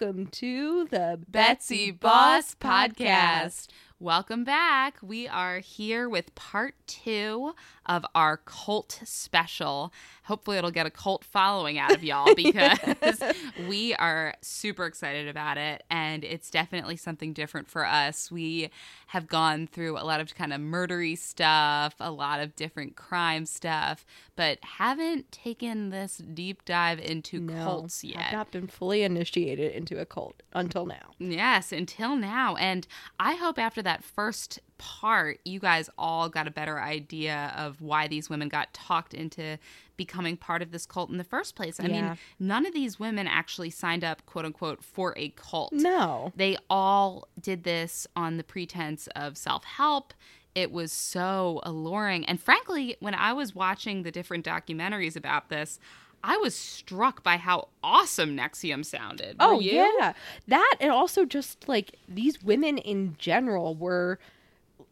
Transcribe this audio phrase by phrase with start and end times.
[0.00, 3.66] Welcome to the Betsy Boss Podcast.
[4.02, 4.96] Welcome back.
[5.02, 7.54] We are here with part two
[7.84, 9.92] of our cult special.
[10.22, 13.20] Hopefully, it'll get a cult following out of y'all because
[13.68, 15.82] we are super excited about it.
[15.90, 18.30] And it's definitely something different for us.
[18.32, 18.70] We
[19.08, 23.44] have gone through a lot of kind of murdery stuff, a lot of different crime
[23.44, 28.28] stuff, but haven't taken this deep dive into No, cults yet.
[28.28, 31.10] I've not been fully initiated into a cult until now.
[31.18, 32.54] Yes, until now.
[32.56, 32.86] And
[33.18, 38.08] I hope after that first part, you guys all got a better idea of why
[38.08, 39.58] these women got talked into
[39.96, 41.78] becoming part of this cult in the first place.
[41.78, 41.92] I Yeah.
[42.10, 45.72] mean, none of these women actually signed up, quote unquote, for a cult.
[45.72, 46.32] No.
[46.34, 50.14] They all did this on the pretense of self help.
[50.54, 52.24] It was so alluring.
[52.24, 55.78] And frankly, when I was watching the different documentaries about this,
[56.22, 59.38] I was struck by how awesome NXIVM sounded.
[59.38, 59.72] Were Oh you?
[59.72, 60.12] yeah,
[60.48, 64.18] that and also just like these women in general were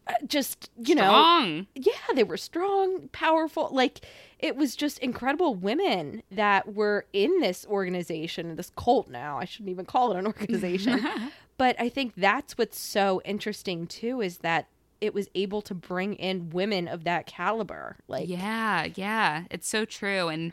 [0.07, 3.69] uh, just you know yeah they were strong powerful.
[3.73, 4.01] Like
[4.39, 9.39] it was just incredible women that were in this organization this cult now.
[9.39, 11.07] I shouldn't even call it an organization.
[11.59, 14.69] But i think that's what's so interesting too is that
[15.01, 17.97] it was able to bring in women of that caliber.
[18.07, 20.53] Like yeah, yeah, it's so true, and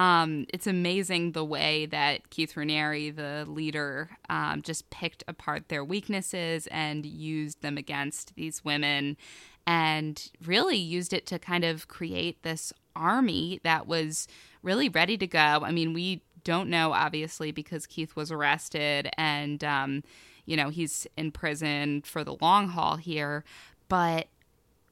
[0.00, 5.84] um, it's amazing the way that Keith Raniere, the leader, um, just picked apart their
[5.84, 9.18] weaknesses and used them against these women,
[9.66, 14.26] and really used it to kind of create this army that was
[14.62, 15.38] really ready to go.
[15.38, 20.02] I mean, we don't know obviously because Keith was arrested and um,
[20.46, 23.44] you know he's in prison for the long haul here,
[23.90, 24.28] but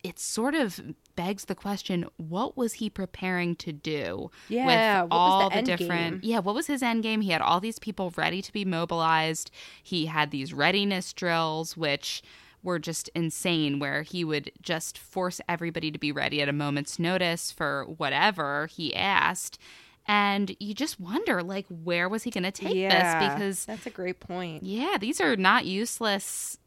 [0.04, 0.78] it's sort of
[1.18, 5.66] begs the question what was he preparing to do Yeah, with the all the, end
[5.66, 6.30] different game?
[6.30, 7.20] yeah what was his end game?
[7.22, 9.50] He had all these people ready to be mobilized.
[9.82, 12.22] He had these readiness drills which
[12.62, 16.98] were just insane where he would just force everybody to be ready at a moment's
[16.98, 19.58] notice for whatever he asked.
[20.06, 23.86] And you just wonder like where was he going to take yeah this because that's
[23.86, 24.62] a great point.
[24.62, 26.58] Yeah, these are not useless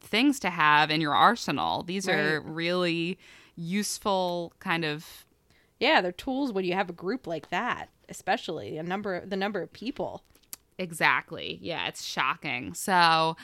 [0.00, 1.82] things to have in your arsenal.
[1.82, 3.18] These are really
[3.58, 5.26] useful kind of
[5.80, 9.60] yeah they're tools when you have a group like that especially a number the number
[9.60, 10.22] of people
[10.78, 11.58] exactly.
[11.60, 12.72] Yeah, it's shocking.
[12.74, 13.36] So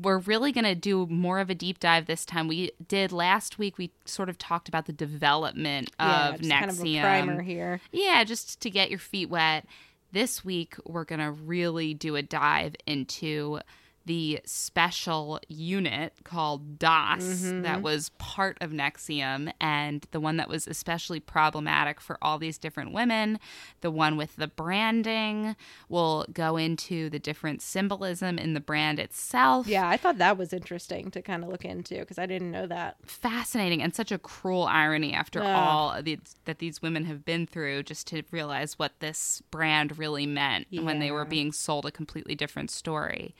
[0.00, 2.48] we're really going to do more of a deep dive this time.
[2.48, 3.78] We did last week.
[3.78, 6.50] We sort of talked about the development yeah of NXIVM.
[6.50, 9.66] kind of a primer here Yeah, just to get your feet wet.
[10.12, 13.60] This week, we're going to really do a dive into
[14.04, 17.62] the special unit called DOS Mm-hmm.
[17.62, 22.58] that was part of NXIVM and the one that was especially problematic for all these
[22.58, 23.38] different women.
[23.80, 25.54] The one with the branding.
[25.88, 29.66] We'll go into the different symbolism in the brand itself.
[29.66, 32.66] Yeah, I thought that was interesting to kind of look into because I didn't know
[32.66, 32.96] that.
[33.06, 35.46] fascinating and such a cruel irony after Ugh.
[35.46, 40.26] all the, that these women have been through just to realize what this brand really
[40.26, 43.34] meant when they were being sold a completely different story.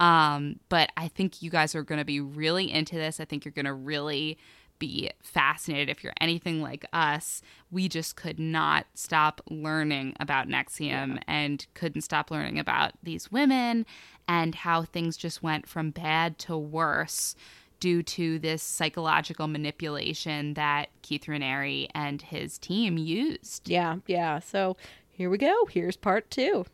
[0.00, 3.20] Um, but I think you guys are going to be really into this.
[3.20, 4.38] I think you're going to really
[4.78, 7.42] be fascinated if you're anything like us.
[7.70, 13.86] We just could not stop learning about NXIVM and couldn't stop learning about these women
[14.28, 17.34] and how things just went from bad to worse
[17.80, 23.68] due to this psychological manipulation that Keith Raniere and his team used.
[23.68, 24.38] Yeah, yeah.
[24.40, 24.76] So
[25.10, 25.66] here we go.
[25.70, 26.66] Here's part two.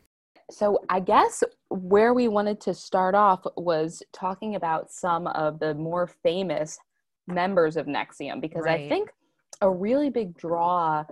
[0.51, 5.75] So I guess where we wanted to start off was talking about some of the
[5.75, 6.79] more famous
[7.27, 9.11] members of NXIVM because I think
[9.61, 11.05] a really big draw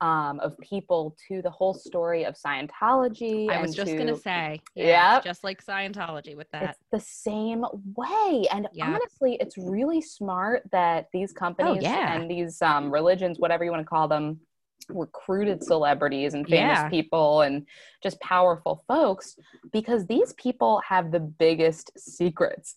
[0.00, 3.50] um, of people to the whole story of Scientology.
[3.50, 6.62] I was just to- gonna say, yeah, it's just like Scientology with that.
[6.70, 7.64] It's the same
[7.96, 8.46] way.
[8.52, 8.86] And Yeah.
[8.94, 12.12] honestly, it's really smart that these companies Oh, yeah.
[12.14, 14.38] and these um, religions, whatever you want to call them,
[14.88, 16.88] recruited celebrities and famous Yeah.
[16.88, 17.66] people and
[18.02, 19.36] just powerful folks
[19.72, 22.76] because these people have the biggest secrets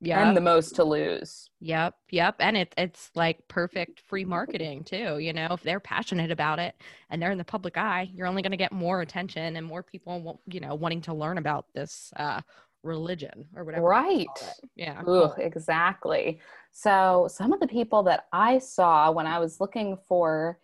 [0.00, 0.26] Yeah.
[0.26, 1.50] and the most to lose.
[1.60, 5.18] Yep, yep, and it, it's like perfect free marketing too.
[5.18, 6.74] You know, if they're passionate about it
[7.10, 9.82] and they're in the public eye, you're only going to get more attention and more
[9.82, 12.40] people, you know, wanting to learn about this uh,
[12.82, 13.86] religion or whatever.
[13.86, 14.26] Right.
[14.74, 15.02] Yeah.
[15.06, 16.40] Ugh, exactly.
[16.72, 20.58] So, some of the people that I saw when I was looking for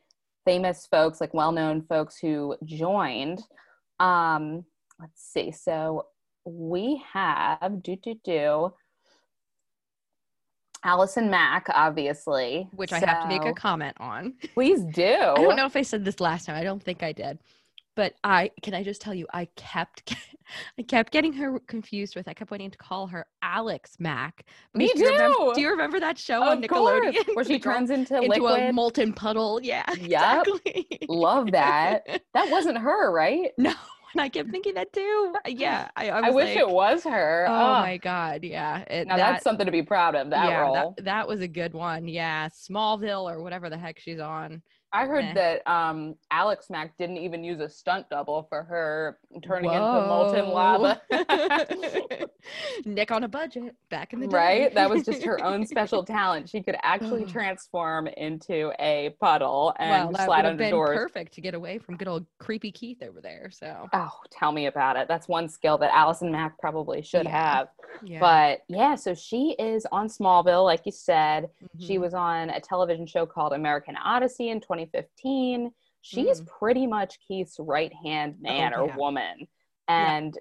[0.48, 3.42] famous folks, like well known folks who joined,
[4.00, 4.64] um,
[4.98, 5.52] let's see.
[5.52, 6.06] So,
[6.46, 8.72] we have do do do
[10.84, 14.34] Allison Mack, obviously, Which I have to make a comment on.
[14.54, 15.02] Please do.
[15.04, 16.56] I don't know if I said this last time.
[16.56, 17.38] I don't think I did.
[17.98, 20.14] But I can I just tell you, I kept
[20.78, 22.28] I kept getting her confused with.
[22.28, 24.46] I kept wanting to call her Alex Mack.
[24.72, 25.52] Me because do you remember- too.
[25.56, 28.72] do you remember that show Of on Nickelodeon course, where she turns into, into a
[28.72, 29.58] molten puddle?
[29.60, 30.46] Yeah, Yup.
[30.46, 30.86] exactly.
[31.08, 32.22] Love that.
[32.34, 33.50] That wasn't her, right?
[33.58, 33.74] no,
[34.12, 35.34] and I kept thinking that too.
[35.48, 37.46] Yeah, I, I, I, wish like, it was her.
[37.48, 38.82] Oh my god, yeah.
[38.82, 40.30] It, now that, that's something to be proud of.
[40.30, 40.94] That yeah, role.
[40.96, 42.06] That, that was a good one.
[42.06, 44.62] Yeah, Smallville or whatever the heck she's on.
[44.92, 49.70] I heard that um, Alex Mack didn't even use a stunt double for her turning
[49.72, 51.00] into molten lava.
[52.86, 54.36] Nick on a budget back in the day.
[54.36, 54.74] right?
[54.74, 56.48] That was just her own special talent.
[56.48, 60.96] She could actually transform into a puddle and well, slide under been doors.
[60.96, 63.50] perfect to get away from good old creepy Keith over there.
[63.50, 65.06] So Oh, tell me about it.
[65.08, 67.56] That's one skill that Allison Mack probably should Yeah.
[67.58, 67.68] have.
[68.02, 71.50] yeah, But yeah, so she is on Smallville, like you said.
[71.78, 72.00] She Mhm.
[72.00, 75.72] was on a television show called American Odyssey in 2015.
[76.02, 76.46] She is Mm.
[76.46, 78.96] pretty much Keith's right hand man or yeah.
[78.96, 79.48] woman.
[79.88, 80.38] And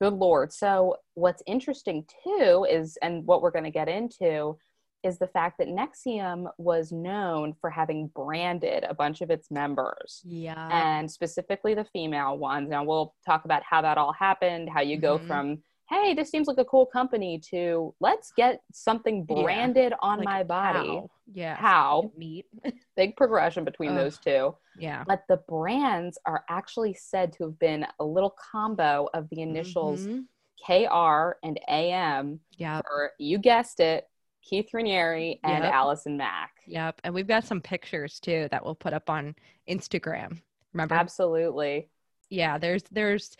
[0.00, 0.52] good Lord.
[0.52, 4.58] So, what's interesting too is, and what we're going to get into,
[5.02, 10.20] is the fact that NXIVM was known for having branded a bunch of its members
[10.24, 12.68] yeah, and specifically the female ones.
[12.68, 15.26] Now, we'll talk about how that all happened, how you go Mhm.
[15.26, 19.42] from, hey, this seems like a cool company to let's get something Yeah.
[19.42, 20.88] branded on Like, my body.
[20.88, 21.10] how?
[21.32, 22.10] Yeah, How?
[22.16, 22.46] meat?
[22.96, 23.96] Big progression between Ugh.
[23.96, 24.54] those two.
[24.78, 29.40] yeah, But the brands are actually said to have been a little combo of the
[29.42, 30.26] initials Mhm.
[30.66, 32.80] KR and AM Yeah.
[33.18, 34.08] you guessed it,
[34.42, 35.72] Keith Raniere and Yep.
[35.72, 36.52] Allison Mack.
[36.66, 37.00] yep.
[37.04, 39.34] And we've got some pictures too that we'll put up on
[39.68, 40.40] Instagram.
[40.72, 40.94] Remember?
[40.94, 41.88] Absolutely.
[42.28, 43.36] yeah there's there's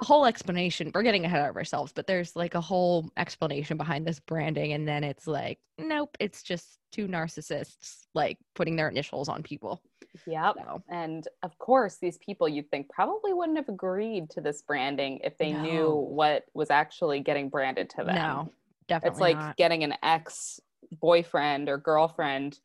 [0.00, 4.20] whole explanation we're getting ahead of ourselves but there's like a whole explanation behind this
[4.20, 9.42] branding and then it's like nope it's just two narcissists like putting their initials on
[9.42, 9.82] people
[10.28, 10.54] Yep.
[10.58, 15.18] so And of course, these people you'd think probably wouldn't have agreed to this branding
[15.24, 18.14] if they knew what was actually getting branded to them.
[18.14, 18.48] no
[18.86, 19.56] definitely it's like not.
[19.56, 20.60] getting an ex
[21.00, 22.60] boyfriend or girlfriend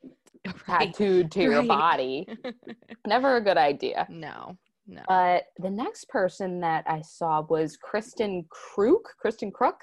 [0.67, 0.93] right.
[0.93, 2.27] tattooed to your body.
[3.07, 4.05] Never a good idea.
[4.09, 4.55] no
[4.89, 9.03] no But the next person that I saw was Kristin Kreuk.
[9.23, 9.77] Kristin Kreuk.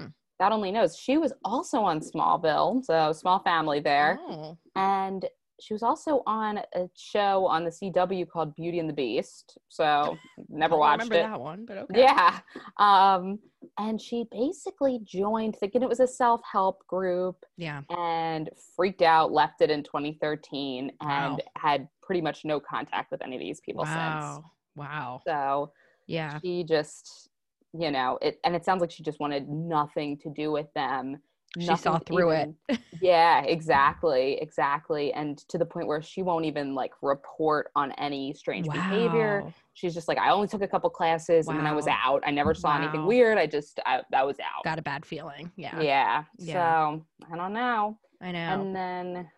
[0.00, 0.12] Mm.
[0.40, 0.96] God only knows.
[0.96, 4.18] She was also on Smallville, so small family there.
[4.22, 5.26] Oh, and
[5.60, 9.58] she was also on a show on the CW called Beauty and the Beast.
[9.68, 10.16] So
[10.48, 11.30] never don't watched remember it.
[11.30, 12.38] that one but okay Yeah.
[12.78, 13.38] Um,
[13.78, 19.32] and she basically joined, thinking it was a self help group, yeah and freaked out,
[19.32, 21.38] left it in 2013, and Wow.
[21.58, 24.46] had pretty much no contact with any of these people wow since.
[24.74, 25.70] wow So
[26.08, 27.28] yeah she just,
[27.72, 31.18] you know, it, and it sounds like she just wanted nothing to do with them.
[31.56, 32.50] She saw through it.
[33.00, 35.12] yeah, exactly, exactly.
[35.12, 39.44] And to the point where she won't even like report on any strange behavior.
[39.74, 42.24] She's just like, I only took a couple classes and then I was out.
[42.26, 43.38] I never saw anything weird.
[43.38, 44.64] I just, I, I was out.
[44.64, 46.24] got a bad feeling yeah yeah.
[46.38, 46.54] Yeah.
[46.54, 47.98] So I don't know.
[48.20, 49.30] i know And then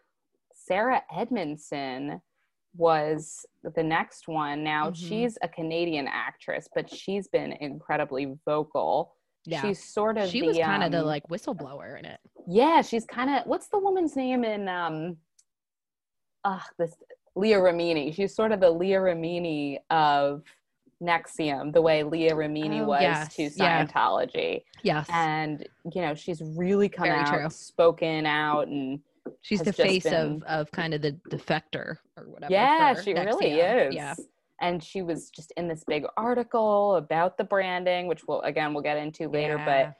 [0.54, 2.20] Sarah Edmondson
[2.76, 3.44] was
[3.76, 4.64] the next one.
[4.64, 4.96] Now Mhm.
[4.96, 9.14] she's a Canadian actress, but she's been incredibly vocal.
[9.44, 12.20] yeah She's sort of she the, was kind of the um, like whistleblower in it
[12.46, 15.16] yeah, she's kind of what's the woman's name in um
[16.44, 16.94] uh this
[17.34, 18.14] Leah Remini.
[18.14, 20.42] She's sort of the Leah Remini of
[21.02, 23.84] NXIVM, the way Leah Remini Oh, was yes, to yeah.
[23.86, 24.62] Scientology.
[24.84, 27.50] yes And you know, she's really come Very out, true.
[27.50, 29.00] spoken out and
[29.40, 32.52] She's the face of been- of kind of the defector or whatever.
[32.52, 33.94] yeah, she really is.
[33.94, 34.14] Yeah.
[34.60, 38.82] And she was just in this big article about the branding, which we'll again we'll
[38.82, 39.92] get into later, Yeah.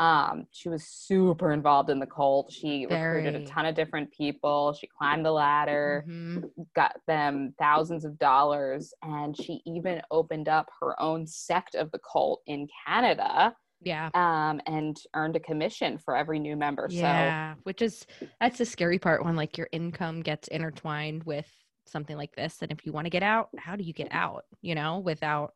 [0.00, 4.08] but um she was super involved in the cult she recruited a ton of different
[4.12, 6.48] people she climbed the ladder Mhm.
[6.76, 11.98] got them thousands of dollars and she even opened up her own sect of the
[11.98, 14.10] cult in canada Yeah.
[14.14, 17.54] um and earned a commission for every new member Yeah.
[17.62, 18.06] Which is
[18.40, 21.46] that's the scary part when like your income gets intertwined with
[21.86, 22.58] something like this.
[22.62, 24.44] And if you want to get out, how do you get out?
[24.62, 25.52] You know, without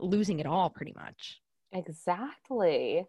[0.00, 1.40] losing it all pretty much.
[1.72, 3.04] exactly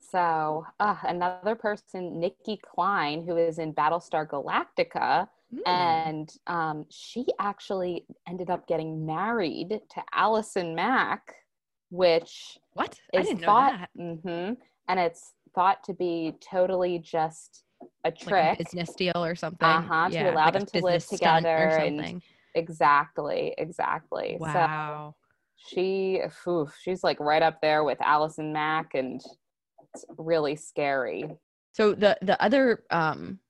[0.00, 5.66] so uh, another person Nicki Clyne who is in battlestar galactica Mm.
[5.66, 11.34] and um, she actually ended up getting married to Allison Mack,
[11.90, 12.98] which what?
[13.14, 13.90] I didn't know thought, that.
[13.96, 14.52] hmm
[14.88, 17.64] and it's thought to be totally just
[18.04, 18.58] a Like a trick.
[18.58, 19.66] business deal or something.
[19.68, 22.22] Uh-huh, to allow like them to live together and
[22.54, 24.38] exactly, exactly.
[24.38, 25.14] So Wow.
[25.56, 29.20] she, oof, she's like right up there with Allison Mack, and
[29.94, 31.24] it's really scary.
[31.72, 33.40] So the the other um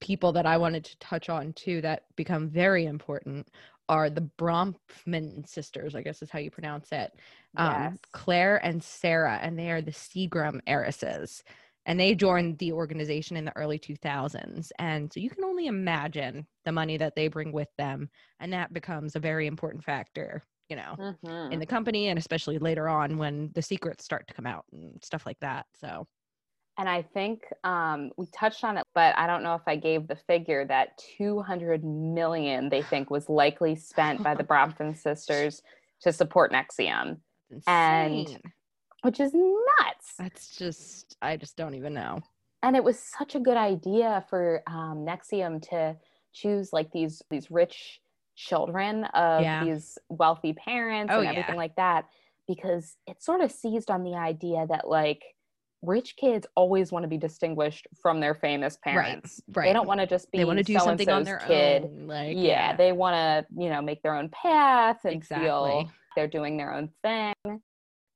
[0.00, 3.48] people that I wanted to touch on too that become very important
[3.88, 7.12] are the Bronfman sisters, I guess is how you pronounce it.
[7.56, 8.00] Um, Yes.
[8.12, 11.42] Claire and Sarah, and they are the Seagram heiresses.
[11.86, 14.72] And they joined the organization in the early 2000s.
[14.78, 18.08] And so you can only imagine the money that they bring with them.
[18.40, 21.50] And that becomes a very important factor, you know, Mhm.
[21.50, 25.02] in the company and especially later on when the secrets start to come out and
[25.04, 25.66] stuff like that.
[25.74, 26.06] So,
[26.76, 30.08] And I think um, we touched on it, but I don't know if I gave
[30.08, 35.62] the figure that 200 million they think was likely spent by the Bronfman sisters
[36.02, 37.18] to support NXIVM,
[37.68, 38.40] And-
[39.02, 40.14] which is nuts.
[40.18, 42.20] that's just, I just don't even know.
[42.62, 45.96] And it was such a good idea for um, NXIVM to
[46.32, 48.00] choose like these these rich
[48.34, 49.62] children of Yeah.
[49.64, 51.30] these wealthy parents Oh, and yeah.
[51.30, 52.06] everything like that,
[52.48, 55.22] because it sort of seized on the idea that like
[55.86, 59.40] rich kids always want to be distinguished from their famous parents.
[59.48, 59.56] right.
[59.56, 59.68] right.
[59.68, 61.84] They don't want to just be They want to do something on their kid.
[61.84, 62.06] own.
[62.06, 65.46] Like, yeah, they want to, you know, make their own path and Exactly.
[65.46, 67.34] feel they're doing their own thing.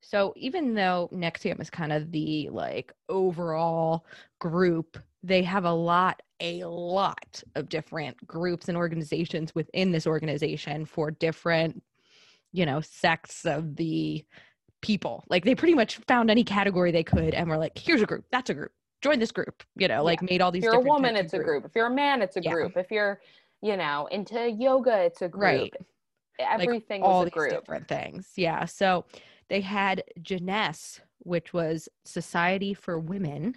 [0.01, 4.07] So even though NXIVM is kind of the like overall
[4.39, 10.87] group, they have a lot, a lot of different groups and organizations within this organization
[10.87, 11.83] for different,
[12.53, 14.25] you know, sects of the
[14.83, 15.25] people.
[15.29, 18.25] Like they pretty much found any category they could and were like, here's a group,
[18.31, 18.73] that's a group.
[19.03, 21.39] Join this group, you know, like made all these If you're a woman, it's a
[21.39, 21.65] group.
[21.65, 22.53] If you're a man, it's a Yeah.
[22.53, 22.77] group.
[22.77, 23.21] If you're,
[23.63, 25.43] you know, into yoga, it's a group.
[25.43, 25.75] Right.
[26.41, 27.51] Everything all was a these group.
[27.51, 28.33] different things.
[28.37, 28.65] Yeah.
[28.65, 29.05] So
[29.49, 33.55] they had Jeunesse, which was Society for Women.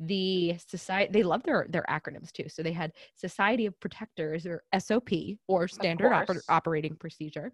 [0.00, 2.48] The society they love their their acronyms too.
[2.48, 5.10] So they had Society of Protectors or SOP
[5.48, 7.50] or Standard Oper- Operating Procedure,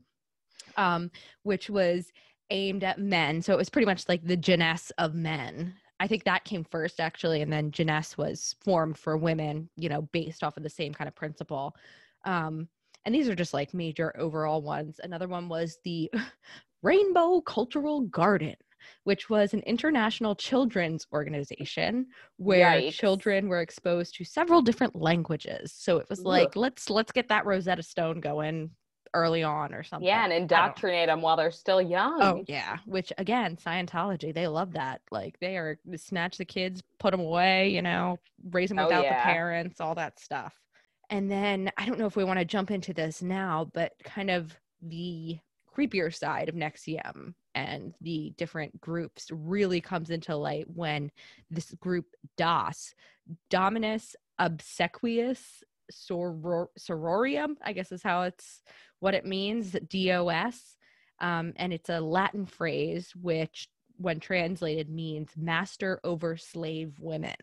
[0.77, 1.11] um,
[1.43, 2.13] which was
[2.51, 3.43] aimed at men.
[3.43, 5.75] So it was pretty much like the Jeunesse of men.
[6.01, 9.69] I think that came first actually, and then Jeunesse was formed for women.
[9.77, 11.75] You know, based off of the same kind of principle.
[12.25, 12.69] Um,
[13.05, 14.99] and these are just like major overall ones.
[15.03, 16.11] Another one was the
[16.83, 18.57] Rainbow Cultural Garden,
[19.05, 22.93] which was an international children's organization where Yikes.
[22.93, 25.73] children were exposed to several different languages.
[25.77, 26.57] So it was like Ugh.
[26.57, 28.71] let's let's get that Rosetta Stone going
[29.15, 30.07] early on or something.
[30.07, 32.23] Yeah, and indoctrinate them while they're still oh, young.
[32.23, 35.01] Oh yeah, which again, Scientology, they love that.
[35.11, 38.19] Like they are snatch the kids, put them away, you know,
[38.51, 39.19] raise them Oh, without yeah.
[39.19, 40.55] the parents, all that stuff.
[41.11, 44.31] And then I don't know if we want to jump into this now, but kind
[44.31, 45.39] of the
[45.75, 51.11] creepier side of NXIVM and the different groups really comes into light when
[51.51, 52.07] this group
[52.37, 52.95] DOS,
[53.51, 58.63] Dominus Obsequious Soror- Sororium, I guess is how it's
[59.01, 60.77] what it means, DOS.
[61.21, 67.37] Um, and it's a Latin phrase which, when translated, means master over slave women.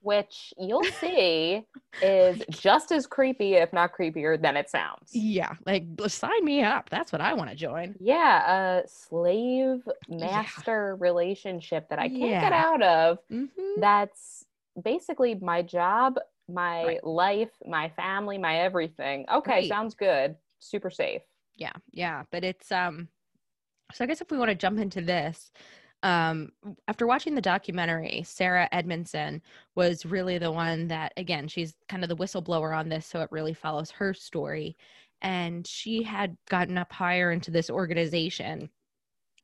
[0.00, 1.64] Which you'll see
[2.02, 5.10] is just as creepy, if not creepier, than it sounds.
[5.12, 6.90] Yeah, like sign me up.
[6.90, 7.94] That's what I want to join.
[8.00, 12.40] Yeah, a slave master relationship that I can't Yeah.
[12.40, 13.18] get out of.
[13.30, 13.80] Mm-hmm.
[13.80, 14.44] That's
[14.82, 16.18] basically my job,
[16.48, 17.04] my Right.
[17.04, 19.26] life, my family, my everything.
[19.32, 19.68] Okay, Right.
[19.68, 20.36] sounds good.
[20.58, 21.22] Super safe.
[21.56, 23.08] Yeah, yeah, but it's um.
[23.92, 25.52] So I guess if we want to jump into this,
[26.02, 26.50] um,
[26.88, 29.42] after watching the documentary, Sarah Edmondson
[29.74, 33.30] was really the one that, again, she's kind of the whistleblower on this, so it
[33.30, 34.76] really follows her story.
[35.20, 38.70] And she had gotten up higher into this organization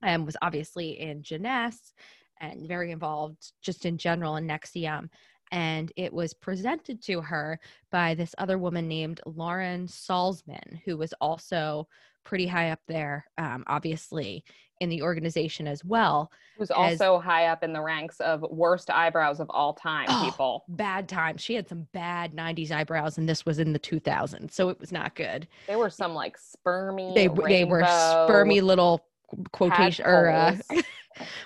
[0.02, 1.92] and was obviously in Jeunesse
[2.40, 5.10] and very involved just in general in NXIVM.
[5.50, 7.58] And it was presented to her
[7.90, 11.88] by this other woman named Lauren Salzman, who was also
[12.24, 14.44] pretty high up there, um, obviously,
[14.80, 16.30] in the organization as well.
[16.58, 20.22] Who's As- also high up in the ranks of worst eyebrows of all time, Oh,
[20.24, 20.64] people.
[20.68, 21.42] Bad times.
[21.42, 24.52] She had some bad 90s eyebrows, and this was in the 2000s.
[24.52, 25.48] So it was not good.
[25.66, 27.14] They were some like spermy.
[27.14, 29.04] They, they were spermy little
[29.52, 30.56] quotation or uh.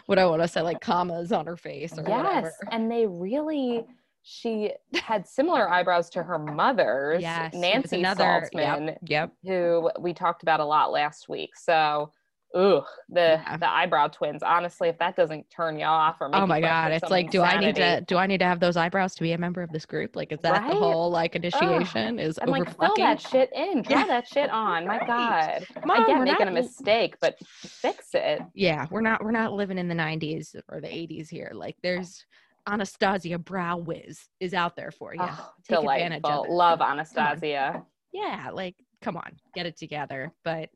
[0.07, 2.52] What I want to say, like commas on her face or yes, whatever.
[2.71, 3.85] and they really.
[4.25, 9.33] She had similar eyebrows to her mother's, Yes, Nancy another- yep, Yep.
[9.45, 11.57] who we talked about a lot last week.
[11.57, 12.12] So,
[12.54, 13.56] ugh, the Yeah.
[13.56, 14.42] the eyebrow twins.
[14.42, 17.30] Honestly, if that doesn't turn y'all off or oh make Oh my god, it's like,
[17.30, 19.62] do I need to do I need to have those eyebrows to be a member
[19.62, 20.16] of this group?
[20.16, 20.71] Like, is that Right?
[20.71, 22.18] the whole like initiation?
[22.18, 24.06] is I'm over like, fill that shit in, draw Yeah.
[24.06, 24.87] that shit on.
[24.87, 25.06] My Right.
[25.06, 28.40] God, Mom, I get making not- a mistake, but fix it.
[28.54, 31.50] Yeah, we're not we're not living in the 90s or the 80s here.
[31.54, 32.25] Like, there's
[32.68, 35.21] Anastasia Brow Wiz is out there for you.
[35.23, 36.50] Oh, Take advantage of it.
[36.50, 37.82] Love Anastasia.
[38.12, 40.32] yeah, like come on, get it together.
[40.44, 40.71] But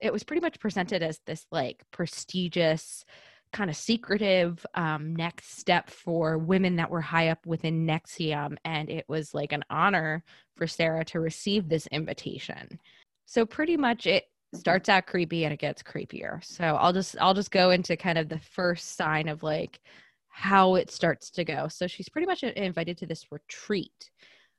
[0.00, 3.04] it was pretty much presented as this like prestigious,
[3.52, 8.88] kind of secretive um, next step for women that were high up within NXIVM, and
[8.90, 10.24] it was like an honor
[10.56, 12.78] for Sarah to receive this invitation.
[13.26, 16.44] So pretty much it starts out creepy and it gets creepier.
[16.44, 19.80] So I'll just I'll just go into kind of the first sign of like
[20.28, 21.68] how it starts to go.
[21.68, 24.10] So she's pretty much invited to this retreat.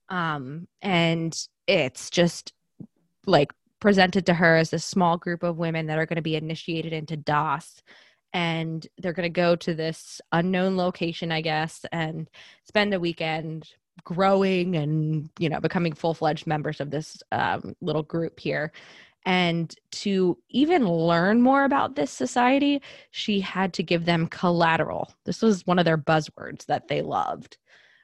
[0.09, 1.35] Um and
[1.67, 2.53] it's just
[3.25, 6.37] like presented to her as a small group of women that are going to be
[6.37, 7.83] initiated into DOS
[8.31, 12.29] and they're going to go to this unknown location I guess and
[12.63, 13.69] spend a weekend
[14.05, 18.71] growing and you know becoming full-fledged members of this um, little group here
[19.25, 25.13] and to even learn more about this society, she had to give them collateral.
[25.25, 27.57] This was one of their buzzwords that they loved.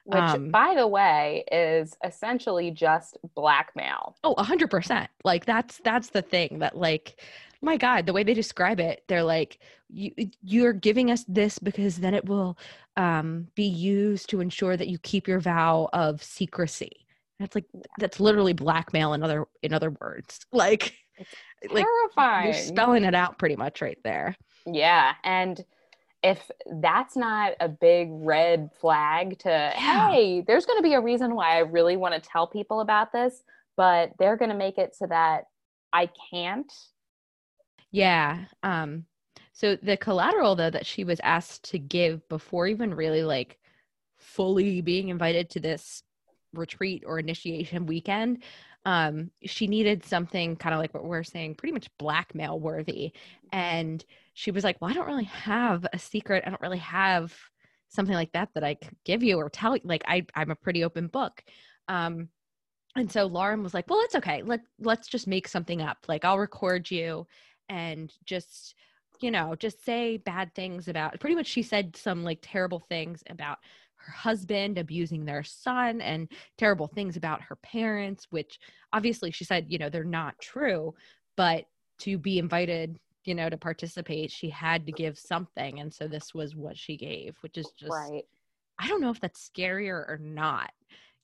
[0.08, 4.16] Which, um, by the way, is essentially just blackmail.
[4.24, 5.10] Oh, a hundred percent.
[5.24, 7.20] Like that's that's the thing that like
[7.60, 10.12] my god the way they describe it they're like you
[10.44, 12.56] you're giving us this because then it will
[12.96, 17.04] um, be used to ensure that you keep your vow of secrecy
[17.40, 17.64] that's like
[17.98, 20.94] that's literally blackmail in other in other words like
[21.62, 22.44] it's like terrifying.
[22.46, 24.36] You're spelling it out pretty much right there.
[24.66, 25.14] Yeah.
[25.24, 25.64] And
[26.22, 30.10] if that's not a big red flag to, yeah.
[30.10, 33.12] hey, there's going to be a reason why I really want to tell people about
[33.12, 33.42] this,
[33.76, 35.44] but they're going to make it so that
[35.92, 36.72] I can't.
[37.90, 38.44] Yeah.
[38.62, 39.04] Um,
[39.52, 43.58] so the collateral though that she was asked to give before even really like
[44.16, 46.02] fully being invited to this
[46.52, 48.42] retreat or initiation weekend
[48.84, 53.12] um, she needed something kind of like what we're saying, pretty much blackmail worthy.
[53.52, 54.04] And
[54.34, 56.44] she was like, Well, I don't really have a secret.
[56.46, 57.34] I don't really have
[57.88, 59.82] something like that that I could give you or tell you.
[59.84, 61.42] Like, I, I'm a pretty open book.
[61.88, 62.28] Um,
[62.96, 64.42] and so Lauren was like, Well, it's okay.
[64.42, 65.98] Let, let's just make something up.
[66.08, 67.26] Like, I'll record you
[67.68, 68.74] and just,
[69.20, 73.22] you know, just say bad things about pretty much she said some like terrible things
[73.28, 73.58] about
[73.98, 78.58] her husband abusing their son and terrible things about her parents, which
[78.92, 80.94] obviously she said, you know, they're not true,
[81.36, 81.64] but
[82.00, 85.80] to be invited, you know, to participate, she had to give something.
[85.80, 88.24] And so this was what she gave, which is just, right.
[88.78, 90.70] I don't know if that's scarier or not.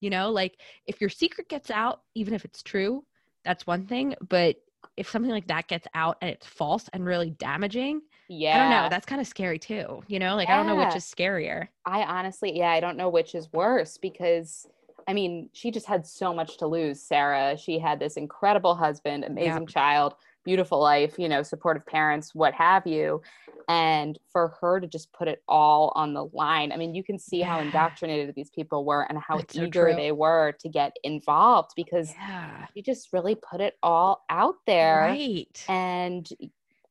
[0.01, 3.05] You know, like if your secret gets out, even if it's true,
[3.45, 4.15] that's one thing.
[4.29, 4.57] But
[4.97, 8.55] if something like that gets out and it's false and really damaging, yeah.
[8.55, 8.89] I don't know.
[8.91, 10.03] That's kind of scary too.
[10.07, 10.55] You know, like yeah.
[10.55, 11.69] I don't know which is scarier.
[11.85, 14.67] I honestly, yeah, I don't know which is worse because
[15.07, 17.57] I mean, she just had so much to lose, Sarah.
[17.59, 19.67] She had this incredible husband, amazing yeah.
[19.67, 23.21] child, beautiful life, you know, supportive parents, what have you.
[23.69, 27.19] And for her to just put it all on the line, I mean, you can
[27.19, 27.47] see yeah.
[27.47, 31.71] how indoctrinated these people were and how That's eager so they were to get involved
[31.75, 32.67] because yeah.
[32.75, 34.99] you just really put it all out there.
[34.99, 35.65] Right.
[35.69, 36.29] And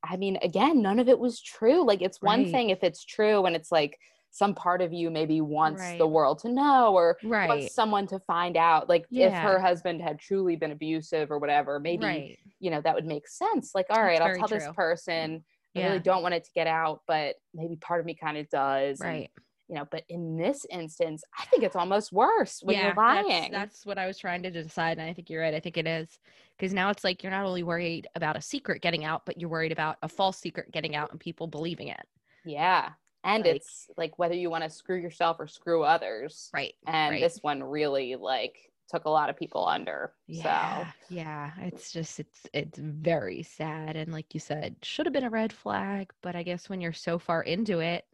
[0.03, 1.85] I mean, again, none of it was true.
[1.85, 2.51] Like, it's one right.
[2.51, 3.97] thing if it's true and it's like
[4.31, 5.97] some part of you maybe wants right.
[5.97, 7.47] the world to know or right.
[7.47, 8.89] wants someone to find out.
[8.89, 9.27] Like, yeah.
[9.27, 13.27] if her husband had truly been abusive or whatever, maybe, you know, that would make
[13.27, 13.71] sense.
[13.73, 14.59] Like, all right, I'll tell true.
[14.59, 15.43] this person.
[15.75, 15.87] I yeah.
[15.87, 18.99] really don't want it to get out, but maybe part of me kind of does.
[18.99, 19.29] Right.
[19.35, 22.95] And, you know, but in this instance, I think it's almost worse when yeah, you're
[22.95, 23.51] lying.
[23.51, 24.99] That's, that's, what I was trying to decide.
[24.99, 25.55] And I think you're right.
[25.55, 26.19] I think it is.
[26.55, 29.49] Because now it's like you're not only worried about a secret getting out, but you're
[29.49, 32.05] worried about a false secret getting out and people believing it.
[32.45, 32.89] Yeah.
[33.23, 36.51] And like, it's like whether you want to screw yourself or screw others.
[36.53, 36.75] Right.
[36.85, 37.19] And right.
[37.19, 40.13] this one really like took a lot of people under.
[40.27, 40.85] Yeah.
[40.85, 41.51] So yeah.
[41.61, 43.95] It's just it's it's very sad.
[43.95, 46.11] And like you said, should have been a red flag.
[46.21, 48.05] But I guess when you're so far into it,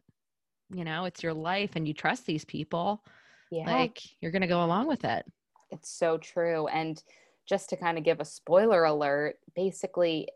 [0.72, 3.02] you know it's your life and you trust these people
[3.50, 3.64] yeah.
[3.66, 5.24] like you're gonna go along with it.
[5.70, 7.02] It's so true and
[7.48, 10.28] just to kind of give a spoiler alert basically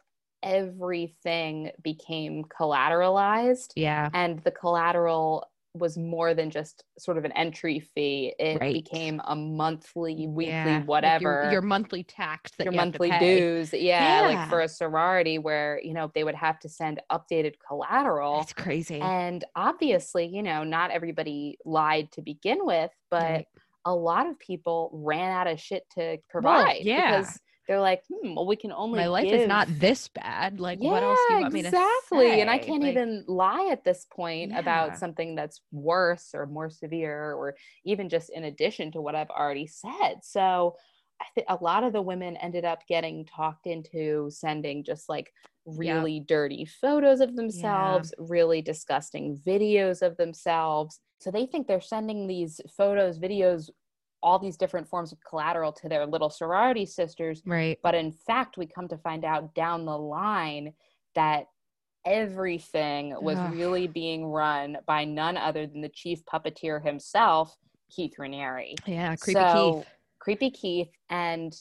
[0.42, 4.10] everything became collateralized yeah.
[4.12, 8.34] and the collateral was more than just sort of an entry fee.
[8.38, 8.72] It right.
[8.72, 10.82] became a monthly, weekly, yeah.
[10.84, 11.14] whatever.
[11.14, 13.72] Like your, your, monthly tax, your you monthly dues.
[13.72, 17.54] Yeah, yeah, like for a sorority where you know they would have to send updated
[17.66, 18.38] collateral.
[18.38, 19.00] That's crazy.
[19.00, 23.46] And obviously, you know, not everybody lied to begin with, but right.
[23.84, 26.64] a lot of people ran out of shit to provide.
[26.64, 27.18] Well, yeah.
[27.18, 28.98] Because they're like, hmm, well, we can only.
[28.98, 29.40] My life give...
[29.40, 30.60] is not this bad.
[30.60, 31.62] Like, yeah, what else do you want exactly.
[31.62, 32.26] me to say?
[32.26, 32.40] Exactly.
[32.40, 34.58] And I can't like, even lie at this point yeah.
[34.58, 39.30] about something that's worse or more severe, or even just in addition to what I've
[39.30, 40.16] already said.
[40.22, 40.76] So,
[41.20, 45.32] I think a lot of the women ended up getting talked into sending just like
[45.66, 46.26] really yep.
[46.26, 48.26] dirty photos of themselves, yeah.
[48.28, 51.00] really disgusting videos of themselves.
[51.20, 53.70] So they think they're sending these photos, videos
[54.24, 57.42] all these different forms of collateral to their little sorority sisters.
[57.44, 57.78] Right.
[57.82, 60.72] But in fact, we come to find out down the line
[61.14, 61.44] that
[62.06, 63.52] everything was Ugh.
[63.52, 67.56] really being run by none other than the chief puppeteer himself,
[67.94, 68.74] Keith Raniere.
[68.86, 69.92] Yeah, creepy so, Keith.
[70.18, 70.90] Creepy Keith.
[71.10, 71.54] And,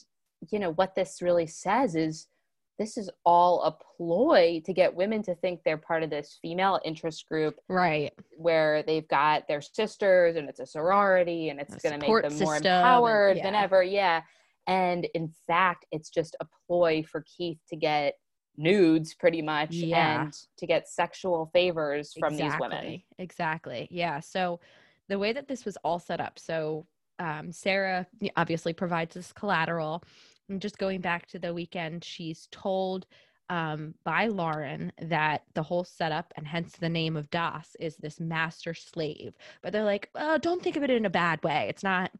[0.50, 2.28] you know, what this really says is
[2.78, 6.80] this is all a ploy to get women to think they're part of this female
[6.84, 11.98] interest group right where they've got their sisters and it's a sorority and it's going
[11.98, 14.22] to make them more empowered than ever yeah
[14.66, 18.14] and in fact it's just a ploy for keith to get
[18.56, 20.22] nudes pretty much Yeah.
[20.22, 23.06] and to get sexual favors from these women Exactly.
[23.18, 23.88] Exactly.
[23.90, 24.20] Yeah.
[24.20, 24.60] So
[25.08, 26.86] the way that this was all set up, so
[27.18, 28.06] um, Sarah
[28.36, 30.02] obviously provides this collateral.
[30.48, 33.06] And just going back to the weekend, she's told
[33.50, 38.18] um, by Lauren that the whole setup and hence the name of DOS is this
[38.18, 39.34] master slave.
[39.62, 41.66] But they're like, oh, don't think of it in a bad way.
[41.68, 42.10] It's not,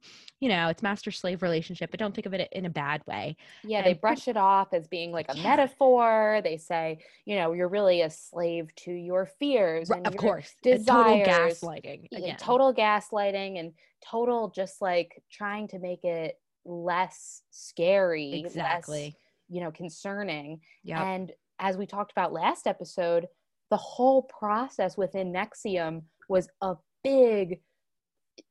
[0.40, 3.36] you know, it's master slave relationship, but don't think of it in a bad way.
[3.62, 5.42] Yeah, they brush it off as being like a Yeah.
[5.42, 6.40] metaphor.
[6.44, 9.88] They say, you know, you're really a slave to your fears.
[9.90, 12.12] And of your course, a total gaslighting.
[12.12, 12.36] Again.
[12.38, 19.16] total gaslighting and total just like trying to make it less scary, less, Exactly.
[19.48, 20.60] you know, concerning.
[20.82, 21.02] Yeah.
[21.02, 23.26] And as we talked about last episode,
[23.70, 27.60] the whole process within NXIVM was a big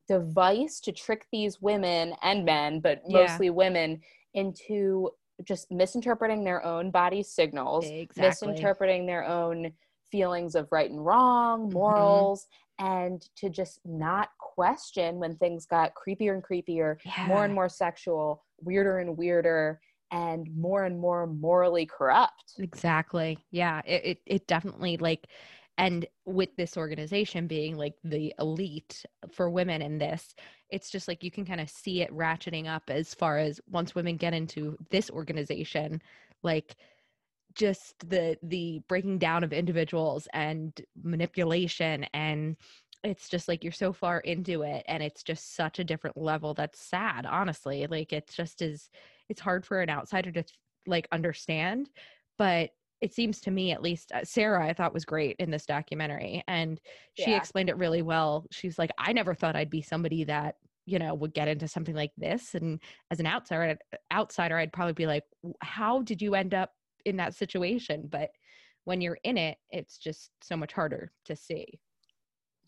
[0.07, 3.21] device to trick these women and men, but Yeah.
[3.21, 4.01] mostly women,
[4.33, 5.11] into
[5.43, 8.21] just misinterpreting their own body signals, Exactly.
[8.51, 9.73] misinterpreting their own
[10.11, 11.73] feelings of right and wrong, Mhm.
[11.73, 12.47] morals,
[12.79, 18.43] and to just not question when things got creepier and creepier, more and more sexual,
[18.61, 19.79] weirder and weirder,
[20.11, 22.53] and more and more morally corrupt.
[22.59, 23.37] Exactly.
[23.51, 23.81] Yeah.
[23.85, 25.27] It, it it definitely like
[25.77, 30.35] and with this organization being like the elite for women in this,
[30.69, 33.95] it's just like you can kind of see it ratcheting up as far as once
[33.95, 35.99] women get into this organization,
[36.43, 36.75] like
[37.55, 42.55] just the the breaking down of individuals and manipulation and
[43.03, 46.53] it's just like you're so far into it and it's just such a different level
[46.53, 48.89] that's sad honestly like it's just is
[49.29, 50.43] it's hard for an outsider to
[50.87, 51.89] like understand
[52.37, 55.65] but it seems to me at least uh, sarah i thought was great in this
[55.65, 56.79] documentary and
[57.13, 57.37] she Yeah.
[57.37, 61.13] explained it really well she's like i never thought i'd be somebody that you know
[61.13, 63.77] would get into something like this and as an outsider
[64.11, 65.23] outsider i'd probably be like
[65.61, 66.71] how did you end up
[67.05, 68.29] in that situation but
[68.85, 71.79] when you're in it it's just so much harder to see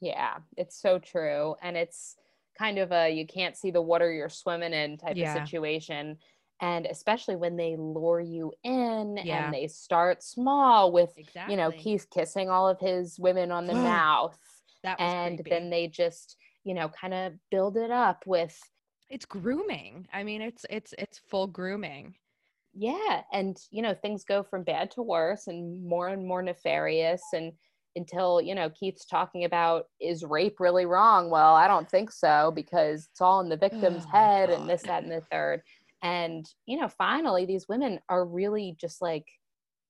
[0.02, 1.56] Yeah, it's so true.
[1.62, 2.16] And it's
[2.58, 5.38] kind of a you can't see the water you're swimming in type Yeah.
[5.38, 6.18] of situation.
[6.62, 9.46] And especially when they lure you in Yeah.
[9.46, 13.66] and they start small with, exactly you know, Keith kissing all of his women on
[13.66, 14.38] the mouth.
[14.84, 15.50] that was And creepy.
[15.50, 18.58] then they just, you know, kind of build it up with,
[19.10, 22.16] it's grooming i mean it's it's it's full grooming
[22.76, 23.22] yeah.
[23.32, 27.22] And, you know, things go from bad to worse and more and more nefarious.
[27.34, 27.54] And
[27.96, 31.30] until, you know, Keith's talking about is rape really wrong?
[31.30, 34.82] Well, I don't think so because it's all in the victim's Oh head and this,
[34.84, 35.62] that, and the third.
[36.04, 39.26] And, you know, finally, these women are really just like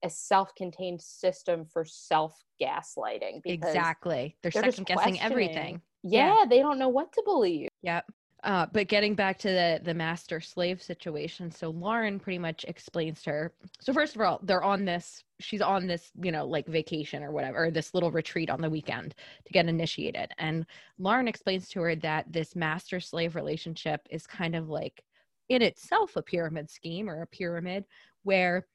[0.04, 3.42] a self contained system for self gaslighting.
[3.46, 6.46] exactly they're, they're second guessing everything Yeah, Yeah.
[6.48, 7.70] they don't know what to believe.
[7.82, 8.06] Yep.
[8.46, 13.24] Uh, but getting back to the the master slave situation, so Lauren pretty much explains
[13.24, 13.54] to her.
[13.82, 15.24] So first of all, they're on this.
[15.40, 18.70] She's on this, you know, like vacation or whatever, or this little retreat on the
[18.70, 20.32] weekend to get initiated.
[20.38, 20.68] And
[21.00, 25.04] Lauren explains to her that this master slave relationship is kind of like
[25.50, 27.86] in itself a pyramid scheme or a pyramid
[28.24, 28.68] where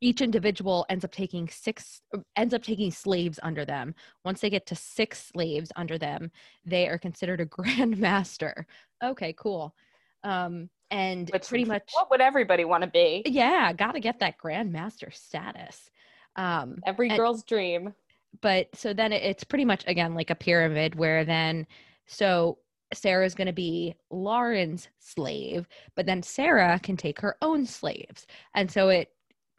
[0.00, 2.00] each individual ends up taking six
[2.36, 6.30] ends up taking slaves under them once they get to six slaves under them
[6.64, 8.66] they are considered a grand master
[9.02, 9.74] okay cool
[10.24, 13.22] um and Which pretty much what would everybody want to be?
[13.26, 15.90] yeah gotta get that grand master status
[16.36, 17.94] um Every and- girl's dream.
[18.40, 21.66] but so then it's pretty much again like a pyramid where then
[22.06, 22.58] so
[22.94, 28.26] Sarah's going to be Lauren's slave, but then Sarah can take her own slaves.
[28.54, 29.10] And so it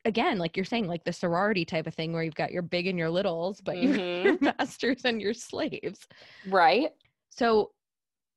[0.09, 2.87] again, like you're saying, like the sorority type of thing where you've got your big
[2.87, 4.03] and your littles, but Mhm.
[4.23, 6.07] your masters and your slaves.
[6.45, 6.89] Right?
[7.29, 7.71] So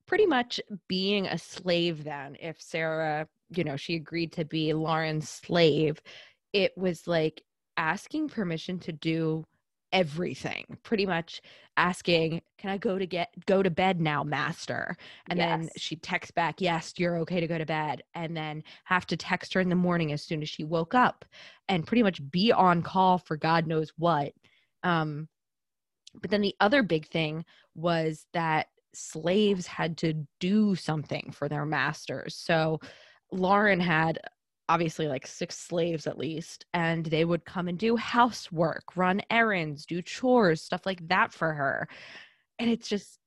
[0.06, 5.28] pretty much being a slave then, if Sarah, you know, she agreed to be Lauren's
[5.28, 6.00] slave,
[6.52, 7.42] it was like
[7.76, 9.44] asking permission to do
[9.92, 11.40] everything pretty much
[11.76, 14.96] asking can i go to get go to bed now master?
[15.28, 15.72] And then Yes.
[15.76, 19.54] she texts back yes you're okay to go to bed and then have to text
[19.54, 21.24] her in the morning as soon as she woke up
[21.68, 24.32] and pretty much be on call for god knows what
[24.82, 25.28] um
[26.20, 31.64] but then the other big thing was that slaves had to do something for their
[31.64, 32.36] masters.
[32.36, 32.80] So
[33.30, 34.18] lauren had
[34.72, 39.86] obviously like six slaves at least and they would come and do housework run errands
[39.86, 41.88] do chores stuff like that for her
[42.58, 43.18] and it's just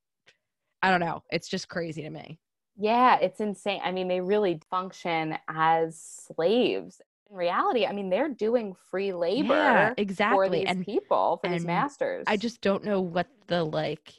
[0.83, 2.39] i don't know it's just crazy to me
[2.77, 3.81] Yeah, it's insane.
[3.83, 7.01] I mean, they really function as slaves.
[7.29, 11.49] in reality, I mean, they're doing free labor Yeah, exactly for these And people, for
[11.49, 12.25] these masters.
[12.27, 14.13] I just don't know what the like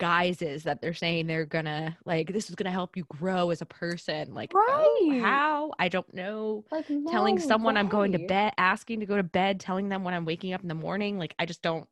[0.00, 3.60] guise is that they're saying they're gonna like this is gonna help you grow as
[3.62, 4.34] a person.
[4.34, 5.72] Like oh, how?
[5.78, 6.64] I don't know.
[6.72, 10.02] like telling no someone I'm going to bed, asking to go to bed, telling them
[10.02, 11.18] when I'm waking up in the morning.
[11.18, 11.86] Like I just don't.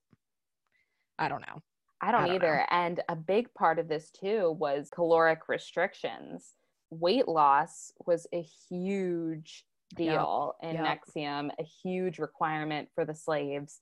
[1.19, 1.63] I don't know.
[2.01, 2.67] I don't, I don't either.
[2.71, 6.55] And a big part of this too was caloric restrictions.
[6.91, 9.65] Weight loss was a huge
[9.97, 11.01] Yep, deal in yep.
[11.17, 13.81] NXIVM, a huge requirement for the slaves.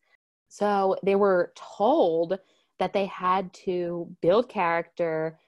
[0.49, 2.39] So they were told
[2.79, 5.39] that they had to build character,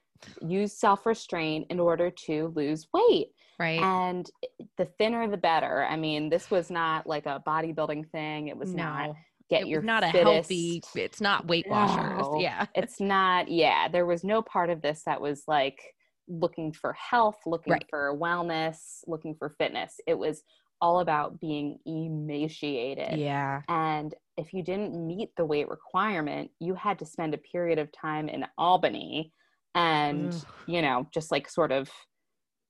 [0.41, 3.29] use self restraint in order to lose weight.
[3.59, 3.81] Right.
[3.81, 4.29] And
[4.77, 5.85] the thinner the better.
[5.85, 8.49] I mean, this was not like a bodybuilding thing.
[8.49, 8.85] It was no.
[8.85, 9.11] not
[9.51, 10.83] get it your not a healthy.
[10.95, 12.21] It's not Weight Watchers.
[12.21, 12.39] No.
[12.39, 12.67] Yeah.
[12.75, 15.81] it's not yeah there was no part of this that was like
[16.29, 17.87] looking for health looking Right.
[17.89, 20.43] for wellness looking for fitness it was
[20.81, 23.63] all about being emaciated Yeah.
[23.69, 27.91] and if you didn't meet the weight requirement you had to spend a period of
[27.93, 29.33] time in albany
[29.75, 30.47] and Ugh.
[30.67, 31.91] you know just like sort of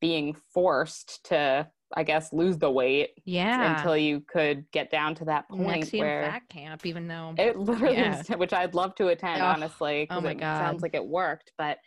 [0.01, 1.67] being forced to
[1.97, 3.77] i guess lose the weight Yeah.
[3.79, 7.57] until you could get down to that point NXIVM where Fat Camp, even though it
[7.69, 8.23] literally, Yeah.
[8.37, 10.07] which I'd love to attend, Ugh, honestly.
[10.11, 10.59] oh my it God.
[10.59, 11.79] sounds like it worked, but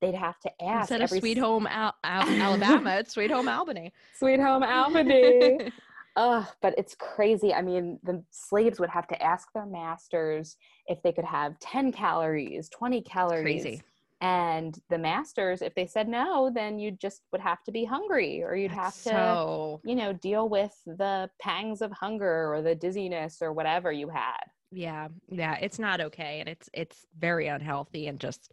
[0.00, 3.92] they'd have to ask instead of Sweet Home Al- Al- Alabama, it's Sweet Home Albany.
[4.18, 5.58] Sweet Home Albany.
[6.16, 7.54] Ugh, but it's crazy.
[7.54, 10.56] I mean, the slaves would have to ask their masters
[10.86, 13.62] if they could have 10 calories, 20 calories.
[13.62, 13.82] Crazy.
[14.20, 18.42] And the masters, if they said no, then you just would have to be hungry
[18.42, 22.74] or you'd have to, So you know, deal with the pangs of hunger or the
[22.74, 24.42] dizziness or whatever you had.
[24.72, 28.52] yeah, yeah, it's not okay, and it's it's very unhealthy, and just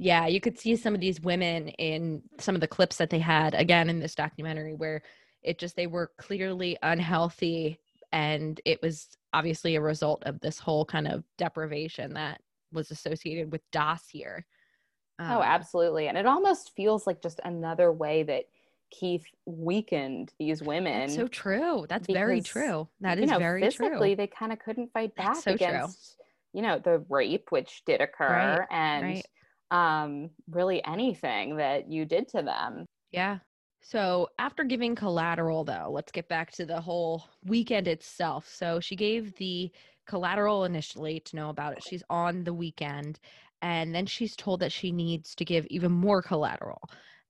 [0.00, 3.18] yeah, you could see some of these women in some of the clips that they
[3.18, 5.02] had again in this documentary where
[5.42, 7.78] it just they were clearly unhealthy,
[8.10, 12.40] and it was obviously a result of this whole kind of deprivation that
[12.72, 14.46] was associated with DOS here.
[15.18, 16.08] Oh, Um, absolutely.
[16.08, 18.44] And it almost feels like just another way that
[18.90, 21.00] Keith weakened these women.
[21.00, 21.84] That's so true.
[21.90, 22.88] That's very true.
[23.02, 24.16] That is know, very physically true.
[24.16, 25.54] they kind of couldn't fight back so true.
[25.54, 26.16] against,
[26.54, 29.26] you know, the rape which did occur and right.
[29.70, 32.86] Um really anything that you did to them.
[33.12, 33.38] Yeah.
[33.82, 38.46] So after giving collateral, though, let's get back to the whole weekend itself.
[38.48, 39.72] So she gave the
[40.06, 41.82] collateral initially to know about it.
[41.82, 43.18] She's on the weekend.
[43.62, 46.80] And then she's told that she needs to give even more collateral.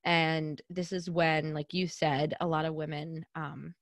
[0.04, 3.74] And this is when, like you said, a lot of women um,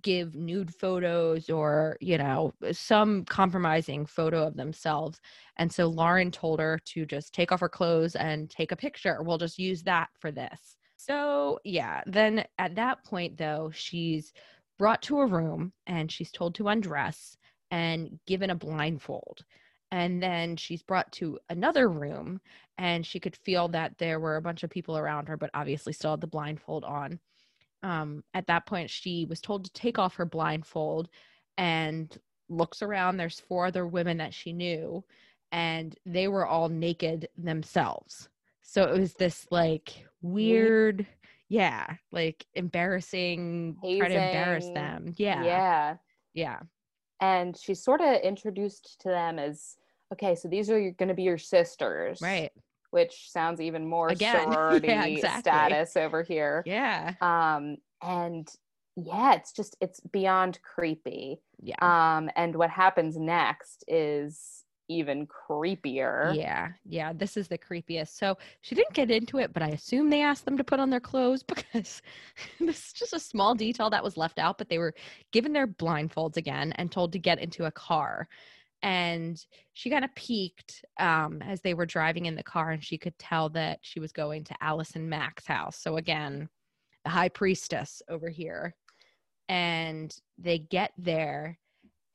[0.00, 5.20] give nude photos or, you know, some compromising photo of themselves.
[5.56, 9.18] And so Lauren told her to just take off her clothes and take a picture.
[9.22, 10.76] We'll just use that for this.
[10.96, 14.32] So, yeah, then at that point, though, she's
[14.78, 17.36] brought to a room and she's told to undress
[17.70, 19.44] and given a blindfold.
[19.90, 22.40] And then she's brought to another room
[22.78, 25.92] and she could feel that there were a bunch of people around her, but obviously
[25.92, 27.20] still had the blindfold on.
[27.82, 31.08] Um, at that point, she was told to take off her blindfold
[31.58, 32.16] and
[32.48, 33.16] looks around.
[33.16, 35.04] There's four other women that she knew,
[35.50, 38.28] and they were all naked themselves.
[38.62, 41.06] So it was this like weird,
[41.48, 45.14] yeah, like embarrassing, try to embarrass them.
[45.16, 45.44] Yeah.
[45.44, 45.96] Yeah.
[46.34, 46.58] Yeah.
[47.20, 49.76] And she's sort of introduced to them as
[50.12, 52.20] okay, so these are going to be your sisters.
[52.20, 52.50] Right.
[52.92, 55.40] Which sounds even more Again, yeah, sorority exactly.
[55.40, 56.62] status over here.
[56.64, 57.14] Yeah.
[57.20, 58.48] um and
[58.96, 61.76] yeah it's just it's beyond creepy Yeah.
[61.80, 68.18] um and what happens next is even creepier Yeah, yeah, this is the creepiest.
[68.18, 70.90] So she didn't get into it, but I assume they asked them to put on
[70.90, 72.02] their clothes because
[72.60, 74.58] this is just a small detail that was left out.
[74.58, 74.92] But they were
[75.32, 78.28] given their blindfolds again and told to get into a car.
[78.82, 79.40] And
[79.74, 83.16] she kind of peeked um, as they were driving in the car, and she could
[83.18, 85.78] tell that she was going to Allison Mack's house.
[85.80, 86.48] So again,
[87.04, 88.74] the high priestess over here.
[89.48, 91.58] And they get there,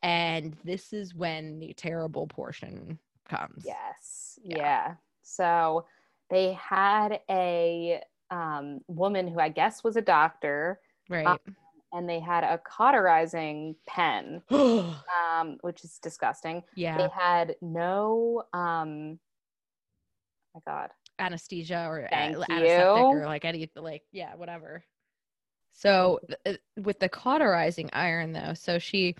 [0.01, 2.99] and this is when the terrible portion
[3.29, 3.63] comes.
[3.65, 4.57] yes Yeah.
[4.57, 4.93] yeah.
[5.21, 5.85] so
[6.29, 8.01] they had a
[8.31, 11.39] um woman who i guess was a doctor Right.
[11.93, 16.97] And they had a cauterizing pen um which is disgusting yeah.
[16.97, 19.19] they had no um
[20.53, 22.83] my god Anesthesia or Thank anesthetic you.
[22.83, 24.83] or like any like yeah whatever.
[25.73, 29.15] So th- uh, with the cauterizing iron though, so she.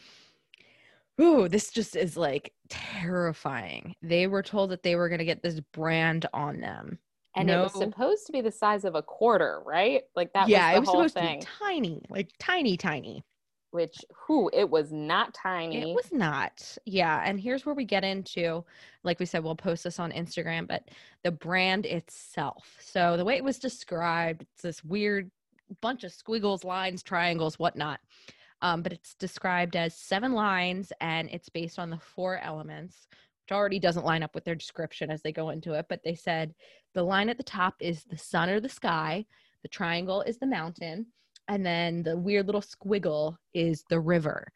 [1.19, 3.95] Ooh, this just is like terrifying.
[4.03, 6.99] They were told that they were going to get this brand on them.
[7.37, 10.67] And it was supposed to be the size of a quarter right like that yeah,
[10.67, 13.23] was the it was supposed thing to be tiny, like tiny, tiny.
[13.71, 15.91] which who it was not tiny.
[15.91, 16.77] It was not.
[16.85, 17.21] Yeah.
[17.25, 18.63] And here's where we get into,
[19.03, 20.89] like we said, we'll post this on Instagram, but
[21.23, 22.75] the brand itself.
[22.79, 25.29] So the way it was described, it's this weird
[25.81, 27.99] bunch of squiggles, lines, triangles, whatnot.
[28.61, 33.07] Um, but it's described as seven lines and it's based on the four elements,
[33.51, 35.85] already doesn't line up with their description as they go into it.
[35.89, 36.53] But they said
[36.93, 39.25] the line at the top is the sun or the sky,
[39.63, 41.07] the triangle is the mountain,
[41.47, 44.47] and then the weird little squiggle is the river.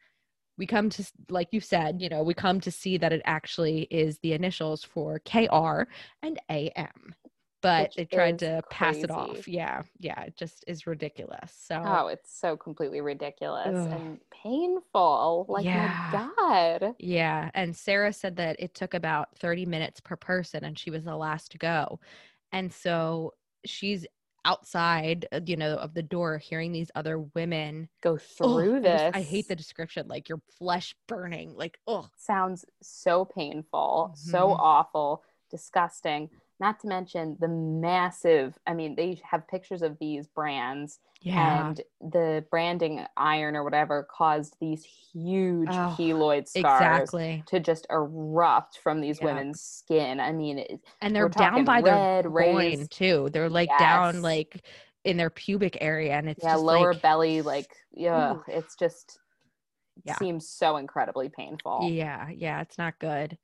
[0.58, 3.82] We come to, like you said, you know, we come to see that it actually
[3.90, 5.84] is the initials for KR
[6.22, 7.14] and AM
[7.62, 9.48] but Which they tried to pass it off.
[9.48, 11.52] Yeah, yeah, it just is ridiculous.
[11.56, 13.92] So Oh, it's so completely ridiculous Ugh.
[13.92, 15.46] and painful.
[15.48, 16.10] Like Yeah.
[16.12, 16.34] my
[16.80, 16.94] God.
[16.98, 21.04] yeah, and Sarah said that it took about 30 minutes per person and she was
[21.04, 22.00] the last to go.
[22.52, 23.32] And so
[23.64, 24.06] she's
[24.44, 29.02] outside, uh, you know, of the door hearing these other women Go through I this.
[29.02, 34.48] just- I hate the description like your flesh burning like oh sounds so painful, so
[34.48, 34.56] Mhm.
[34.58, 36.28] awful, disgusting.
[36.62, 41.80] Not to mention the massive, I mean, they have pictures of these brands yeah and
[42.00, 48.78] the branding iron or whatever caused these huge Oh, keloid scars exactly to just erupt
[48.78, 49.24] from these Yeah.
[49.24, 50.20] women's skin.
[50.20, 50.64] I mean,
[51.00, 54.64] and they're down by red, their groin too they're like down like
[55.04, 58.44] in their pubic area and it's yeah, just lower like, belly, like, yeah, Ooh.
[58.46, 59.18] it's just
[60.04, 60.14] Yeah.
[60.18, 61.80] seems so incredibly painful.
[61.88, 63.38] Yeah, yeah, it's not good.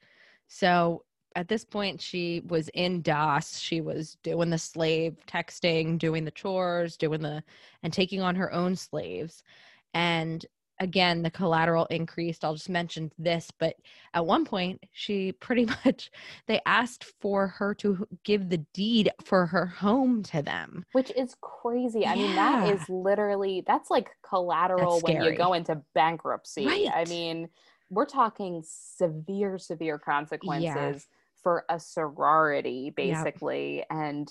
[0.48, 1.04] So
[1.36, 3.58] at this point, she was in DOS.
[3.58, 7.42] She was doing the slave texting, doing the chores, doing the,
[7.82, 9.42] and taking on her own slaves.
[9.94, 10.44] And
[10.80, 12.44] again, the collateral increased.
[12.44, 13.76] I'll just mention this, but
[14.14, 16.10] at one point, she pretty much,
[16.46, 20.84] they asked for her to give the deed for her home to them.
[20.92, 22.06] which is crazy.
[22.06, 26.66] I mean, that is literally that's like collateral when you go into bankruptcy.
[26.66, 26.88] Right.
[26.92, 27.48] I mean,
[27.90, 31.06] we're talking severe, severe consequences
[31.42, 34.28] for a sorority, basically, and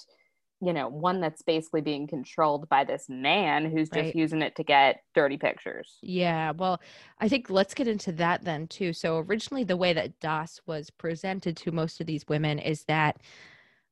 [0.60, 4.16] you know, one that's basically being controlled by this man who's just Right.
[4.16, 6.00] using it to get dirty pictures.
[6.02, 6.82] Yeah, well,
[7.20, 8.92] I think let's get into that then too.
[8.92, 13.22] So originally, the way that DOS was presented to most of these women is that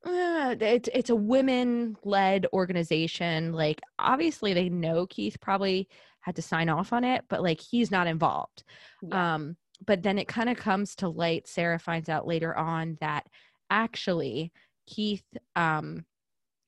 [0.04, 3.54] uh, it's it's a women-led organization.
[3.54, 5.88] Like, obviously, they know Keith probably
[6.22, 8.64] had to sign off on it, but like he's not involved.
[9.04, 9.36] Yeah.
[9.36, 11.48] Um, but then it kind of comes to light.
[11.48, 13.28] Sarah finds out later on that
[13.70, 14.52] actually
[14.88, 16.06] Keith, um,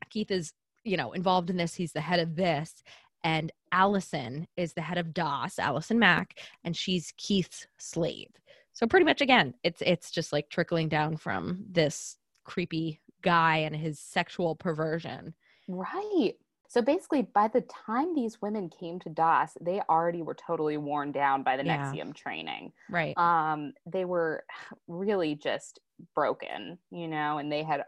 [0.09, 0.53] Keith is
[0.83, 1.75] you know involved in this.
[1.75, 2.83] He's the head of this,
[3.23, 8.29] and Allison is the head of DOS, Allison Mack, and she's Keith's slave.
[8.73, 13.75] So pretty much again, it's it's just like trickling down from this creepy guy and
[13.75, 15.33] his sexual perversion.
[15.67, 16.33] Right.
[16.69, 21.11] So basically, by the time these women came to DOS, they already were totally worn
[21.11, 21.91] down by the Yeah.
[21.91, 22.73] NXIVM training.
[22.89, 23.17] Right.
[23.17, 24.45] um they were
[24.87, 25.79] really just
[26.13, 27.83] broken you know and they had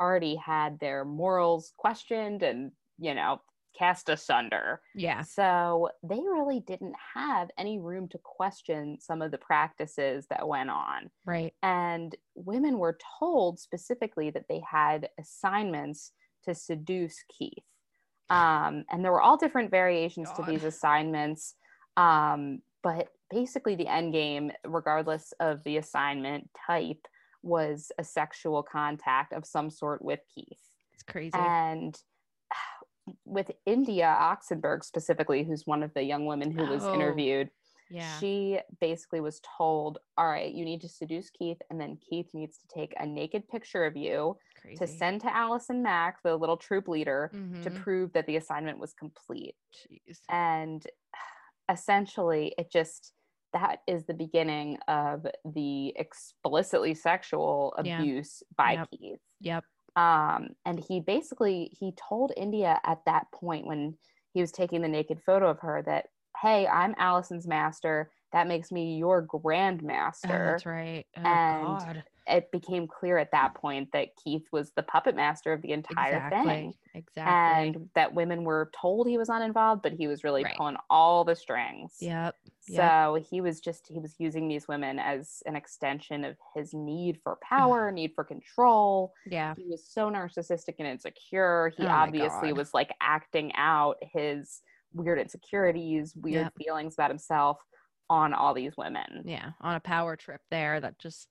[0.00, 3.40] already had their morals questioned and you know
[3.78, 5.22] cast asunder yeah.
[5.22, 10.70] so they really didn't have any room to question some of the practices that went
[10.70, 11.52] on Right.
[11.62, 16.12] and women were told specifically that they had assignments
[16.44, 17.64] to seduce Keith.
[18.30, 21.54] Um, and there were all different variations to these assignments.
[21.96, 27.06] Um, but basically, the end game, regardless of the assignment type,
[27.42, 30.60] was a sexual contact of some sort with Keith.
[30.94, 31.32] It's crazy.
[31.34, 31.96] And
[33.24, 36.94] with India Oxenberg specifically, who's one of the young women who was Oh.
[36.94, 37.50] interviewed,
[37.90, 38.18] yeah.
[38.18, 42.58] she basically was told, All right, you need to seduce Keith, and then Keith needs
[42.58, 44.78] to take a naked picture of you crazy.
[44.78, 47.82] to send to Allison Mack, the little troop leader, to Mhm.
[47.82, 49.56] prove that the assignment was complete.
[49.74, 50.20] Jeez.
[50.28, 50.86] And
[51.70, 53.12] essentially, it just
[53.52, 57.98] that is the beginning of the explicitly sexual Yeah.
[58.02, 58.88] abuse by Yep.
[58.90, 59.64] Keith Yep.
[59.96, 63.98] um, and he basically he told india at that point when
[64.34, 66.06] he was taking the naked photo of her that
[66.40, 71.04] hey i'm allison's master that makes me your Oh, grandmaster that's right.
[71.16, 72.04] Oh, and God.
[72.26, 76.16] It became clear at that point that keith was the puppet master of the entire
[76.16, 76.44] Exactly.
[76.50, 77.32] thing Exactly.
[77.80, 80.56] and that women were told he was uninvolved but he was really Right.
[80.56, 82.34] pulling all the strings yep.
[82.68, 82.92] Yep.
[82.92, 87.18] so he was just he was using these women as an extension of his need
[87.22, 89.54] for oh power need for control Yeah.
[89.56, 91.72] he was so narcissistic and insecure.
[91.76, 94.62] He Oh obviously was like acting out his
[94.92, 96.52] weird insecurities, weird Yep.
[96.58, 97.58] feelings about himself
[98.08, 99.22] on all these women.
[99.24, 99.50] Yeah.
[99.60, 101.28] On a power trip there that just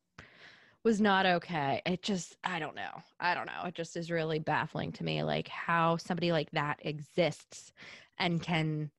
[0.84, 1.82] was not okay.
[1.86, 3.03] It just, I don't know.
[3.19, 3.63] I don't know.
[3.65, 7.73] It just is really baffling to me, like how somebody like that exists
[8.17, 8.91] and can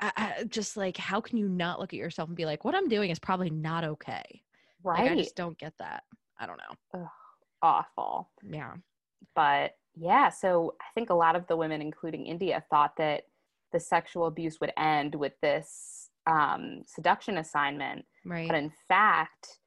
[0.00, 2.74] I, I, just like how can you not look at yourself and be like, what
[2.74, 4.42] I'm doing is probably not okay.
[4.82, 5.02] Right.
[5.02, 6.02] Like, I just don't get that.
[6.38, 7.00] I don't know.
[7.00, 7.08] Ugh,
[7.62, 8.30] awful.
[8.42, 8.74] Yeah.
[9.36, 13.22] But yeah, so I think a lot of the women, including India, thought that
[13.72, 18.04] the sexual abuse would end with this um, seduction assignment.
[18.24, 18.48] Right.
[18.48, 19.58] But in fact,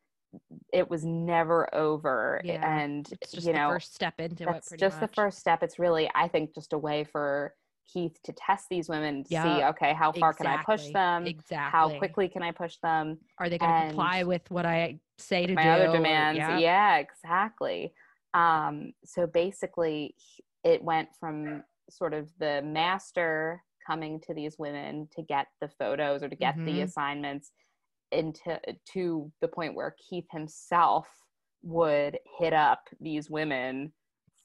[0.73, 2.41] it was never over.
[2.43, 4.51] Yeah, And, it's just you the know, first step into it.
[4.51, 5.63] that's Pretty just the first step.
[5.63, 7.53] It's really, I think, just a way for
[7.91, 11.25] Keith to test these women, to see, okay, how far can I push them?
[11.27, 11.55] Exactly.
[11.71, 13.19] How quickly can I push them?
[13.38, 15.69] are they going to comply with what I say to my do?
[15.69, 16.38] other demands.
[16.38, 16.57] yeah.
[16.57, 17.93] Yeah, exactly.
[18.33, 20.15] Um, so basically,
[20.63, 26.23] it went from sort of the master coming to these women to get the photos
[26.23, 26.83] or to get the Mhm.
[26.83, 27.51] assignments
[28.12, 28.60] into
[28.93, 31.08] to the point where Keith himself
[31.64, 33.91] would hit up these women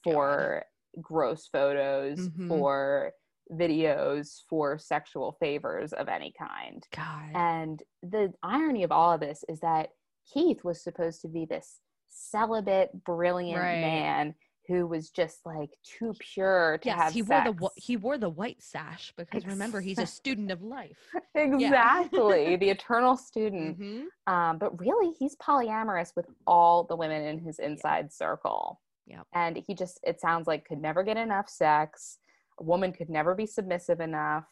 [0.03, 0.65] for
[0.99, 2.47] gross photos, Mhm.
[2.47, 3.13] for
[3.51, 6.87] videos, for sexual favors of any kind.
[6.91, 7.31] God.
[7.35, 9.89] And the irony of all of this is that
[10.25, 13.81] Keith was supposed to be this celibate, brilliant Right.
[13.81, 14.35] man
[14.71, 17.49] who was just like too pure to yes, have he sex.
[17.59, 20.97] wore the he wore the white sash because remember he's a student of life.
[21.35, 23.79] exactly the eternal student.
[23.79, 24.03] Mhm.
[24.27, 28.79] Um, but really, he's polyamorous with all the women in his inside circle.
[29.07, 29.27] Yep.
[29.33, 32.19] And he just, it sounds like, could never get enough sex.
[32.59, 34.45] A woman could never be submissive enough.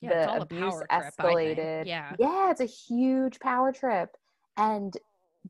[0.00, 1.86] Yeah, the abuse power trip, escalated.
[1.86, 2.16] Yeah.
[2.18, 4.16] Yeah, it's a huge power trip.
[4.56, 4.96] And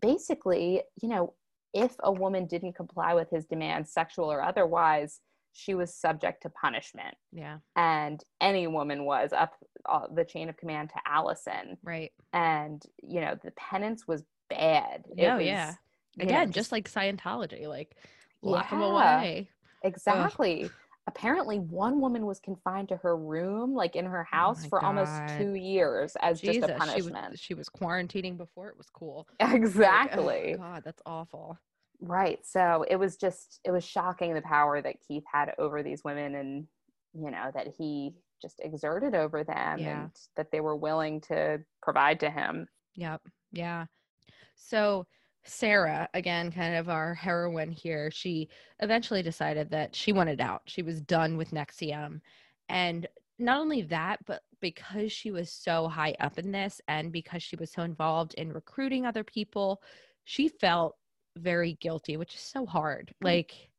[0.01, 1.35] basically, you know,
[1.75, 5.21] if a woman didn't comply with his demands, sexual or otherwise,
[5.53, 7.15] she was subject to punishment.
[7.33, 7.59] Yeah.
[7.77, 9.55] And any woman was up
[9.89, 11.77] uh, the chain of command to Allison.
[11.83, 12.13] Right.
[12.33, 15.05] And, you know, the penance was bad.
[15.17, 15.75] It Oh, was, yeah.
[16.17, 17.97] you know, Again, just, like Scientology, like
[18.43, 18.87] lock him Yeah.
[18.87, 19.51] away.
[19.83, 20.71] Exactly.
[21.17, 24.85] Apparently, one woman was confined to her room, like in her oh house, Oh for
[24.85, 27.31] almost two years as Jesus, just a she punishment.
[27.33, 29.27] was she was quarantining before it was cool.
[29.41, 30.55] Like, oh, exactly.
[30.57, 31.59] God, that's awful.
[32.01, 32.39] Right.
[32.47, 36.37] So it was just, it was shocking the power that Keith had over these women
[36.37, 36.67] and,
[37.13, 40.03] you know, that he just exerted over them Yeah.
[40.03, 42.69] and that they were willing to provide to him.
[42.95, 43.21] Yep.
[43.53, 43.87] Yeah.
[44.55, 45.07] So
[45.45, 48.49] Sarah, again, kind of our heroine here, she
[48.81, 50.63] eventually decided that she wanted out.
[50.67, 52.21] She was done with NXIVM.
[52.69, 57.43] And not only that, but because she was so high up in this and because
[57.43, 59.83] she was so involved in recruiting other people,
[60.25, 60.97] she felt
[61.37, 63.15] very guilty, which is so hard.
[63.23, 63.71] Like,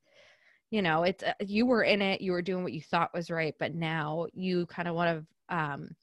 [0.72, 3.30] you know, it's uh, you were in it, you were doing what you thought was
[3.30, 5.96] right, but now you kind of want to um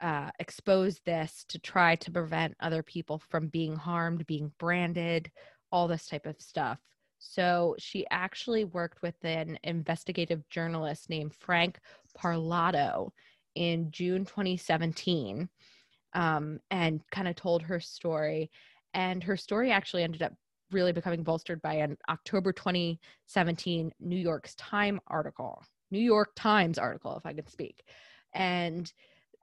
[0.00, 5.30] uh, expose this to try to prevent other people from being harmed, being branded,
[5.72, 6.78] all this type of stuff.
[7.18, 11.80] So she actually worked with an investigative journalist named Frank
[12.16, 13.10] Parlato
[13.54, 15.48] in June 2017
[16.14, 18.50] um, and kind of told her story.
[18.94, 20.32] And her story actually ended up
[20.70, 27.16] really becoming bolstered by an October 2017 New York's Time article, New York Times article,
[27.16, 27.82] if I could speak.
[28.32, 28.92] And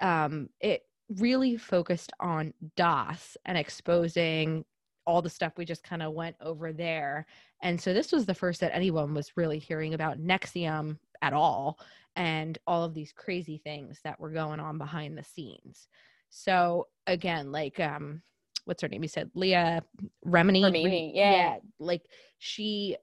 [0.01, 4.65] um, it really focused on DOS and exposing
[5.05, 7.25] all the stuff we just kind of went over there.
[7.61, 11.79] And so this was the first that anyone was really hearing about NXIVM at all
[12.15, 15.87] and all of these crazy things that were going on behind the scenes.
[16.29, 18.21] So again, like um
[18.65, 19.03] what's her name?
[19.03, 19.83] You said Leah
[20.25, 20.61] Remini.
[20.61, 21.57] Remini, yeah.
[21.79, 22.01] Like
[22.39, 22.97] she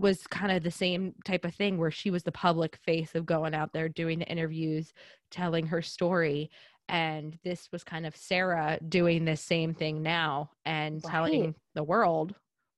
[0.00, 3.26] was kind of the same type of thing where she was the public face of
[3.26, 4.92] going out there doing the interviews,
[5.30, 6.50] telling her story.
[6.88, 12.34] And this was kind of Sarah doing the same thing now and telling the world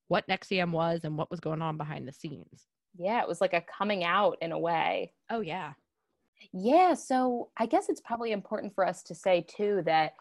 [0.09, 2.67] what NXIVM was and what was going on behind the scenes.
[2.99, 5.15] Yeah, it was like a coming out in a way.
[5.31, 5.73] Oh, yeah.
[6.53, 10.13] Yeah, so I guess it's probably important for us to say too that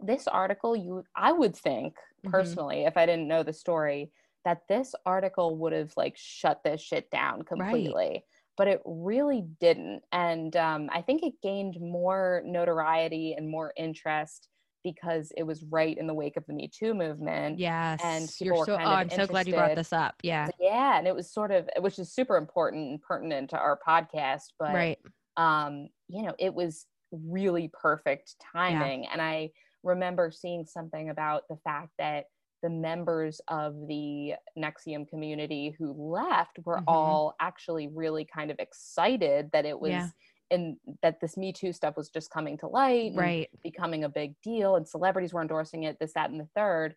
[0.00, 2.30] this article you I would think Mhm.
[2.30, 4.12] personally if I didn't know the story
[4.44, 8.24] that this article would have like shut this shit down completely.
[8.56, 10.02] But it really didn't.
[10.10, 14.48] And um, I think it gained more notoriety and more interest
[14.82, 17.58] because it was right in the wake of the Me Too movement.
[17.58, 18.00] Yes.
[18.00, 20.14] people you're were so, kind oh, of I'm so glad you brought this up.
[20.22, 20.48] Yeah.
[20.58, 24.52] Yeah, and it was sort of which is super important and pertinent to our podcast,
[24.58, 24.98] but right.
[25.36, 29.06] um, you know, it was really perfect timing.
[29.06, 29.50] And I
[29.82, 32.24] remember seeing something about the fact that
[32.62, 36.84] the members of the NXIVM community who left were Mhm.
[36.86, 40.08] all actually really kind of excited that it was Yeah.
[40.50, 43.50] and that this Me Too stuff was just coming to light Right.
[43.62, 46.96] becoming a big deal and celebrities were endorsing it, this, that, and the third.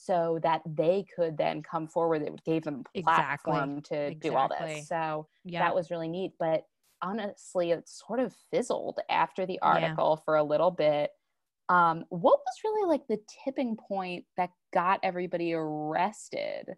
[0.00, 3.50] So that they could then come forward, it gave them a Exactly.
[3.52, 4.86] platform to do all this.
[4.88, 5.60] So Yeah.
[5.60, 6.66] that was really neat but
[7.00, 10.24] honestly, it sort of fizzled after the article yeah.
[10.24, 11.12] for a little bit.
[11.68, 16.74] Um, what was really like the tipping point that got everybody arrested?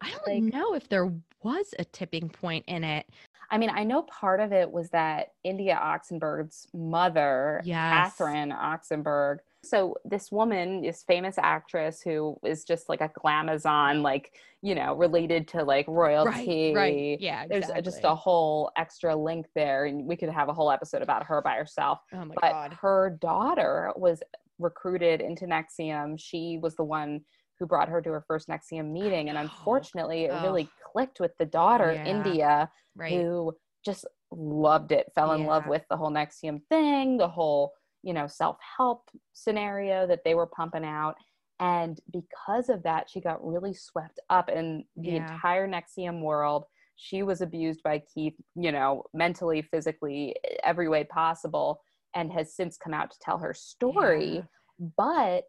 [0.00, 1.12] I don't like, know if there
[1.42, 3.06] was a tipping point in it.
[3.50, 8.16] I mean, I know part of it was that India Oxenberg's mother, yes.
[8.16, 14.32] Catherine Oxenberg, so this woman, this famous actress who is just like a glamazon, like
[14.60, 16.72] you know, related to like royalty.
[16.72, 16.94] Right.
[16.94, 17.20] right.
[17.20, 17.42] Yeah.
[17.42, 17.72] Exactly.
[17.72, 21.24] There's just a whole extra link there, and we could have a whole episode about
[21.24, 21.98] her by herself.
[22.12, 22.78] Oh my but god.
[22.80, 24.22] Her daughter was
[24.58, 26.18] recruited into NXIVM.
[26.18, 27.22] She was the one
[27.58, 30.42] who brought her to her first NXIVM meeting, and unfortunately, it oh.
[30.42, 32.04] really clicked with the daughter, yeah.
[32.04, 33.12] India, right.
[33.12, 33.52] who
[33.84, 35.48] just loved it, fell in yeah.
[35.48, 37.72] love with the whole NXIVM thing, the whole
[38.02, 41.14] you know self-help scenario that they were pumping out
[41.60, 45.32] and because of that she got really swept up in the yeah.
[45.32, 46.64] entire NXIVM world
[46.96, 50.34] she was abused by Keith you know mentally physically
[50.64, 51.80] every way possible
[52.14, 54.86] and has since come out to tell her story yeah.
[54.96, 55.44] but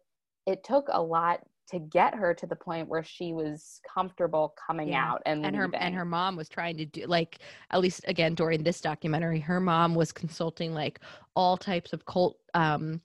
[0.46, 4.88] it took a lot to get her to the point where she was comfortable coming
[4.88, 5.12] yeah.
[5.12, 5.72] out and and leaving.
[5.72, 7.38] her and her mom was trying to do like
[7.70, 11.00] at least again during this documentary her mom was consulting like
[11.34, 13.00] all types of cult um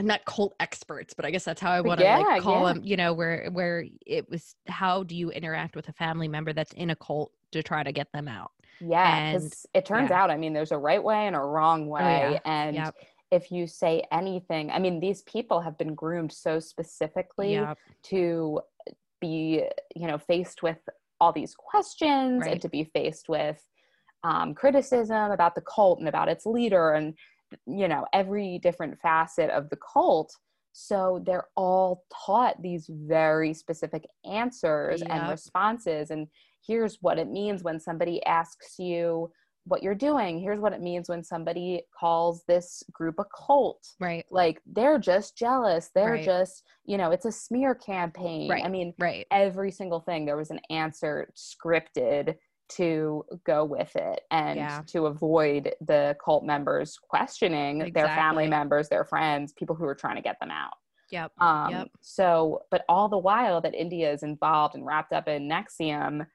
[0.00, 2.72] not cult experts but i guess that's how i want to yeah, like call yeah.
[2.72, 6.52] them you know where where it was how do you interact with a family member
[6.52, 10.22] that's in a cult to try to get them out yeah because it turns yeah.
[10.22, 12.94] out i mean there's a right way and a wrong oh, way oh, and yep
[13.32, 17.76] if you say anything i mean these people have been groomed so specifically yep.
[18.02, 18.60] to
[19.20, 19.64] be
[19.96, 20.78] you know faced with
[21.20, 22.52] all these questions right.
[22.52, 23.60] and to be faced with
[24.24, 27.14] um, criticism about the cult and about its leader and
[27.66, 30.34] you know every different facet of the cult
[30.74, 35.10] so they're all taught these very specific answers yep.
[35.10, 36.28] and responses and
[36.66, 39.30] here's what it means when somebody asks you
[39.64, 40.40] what you're doing.
[40.40, 43.86] Here's what it means when somebody calls this group a cult.
[44.00, 44.24] Right.
[44.30, 45.90] Like they're just jealous.
[45.94, 46.24] They're right.
[46.24, 48.50] just, you know, it's a smear campaign.
[48.50, 48.64] Right.
[48.64, 49.26] I mean, right.
[49.30, 52.36] every single thing there was an answer scripted
[52.70, 54.80] to go with it and yeah.
[54.86, 57.92] to avoid the cult members questioning exactly.
[57.92, 60.72] their family members, their friends, people who are trying to get them out.
[61.10, 61.32] Yep.
[61.38, 61.88] Um, yep.
[62.00, 66.26] So, but all the while that India is involved and wrapped up in NXIVM,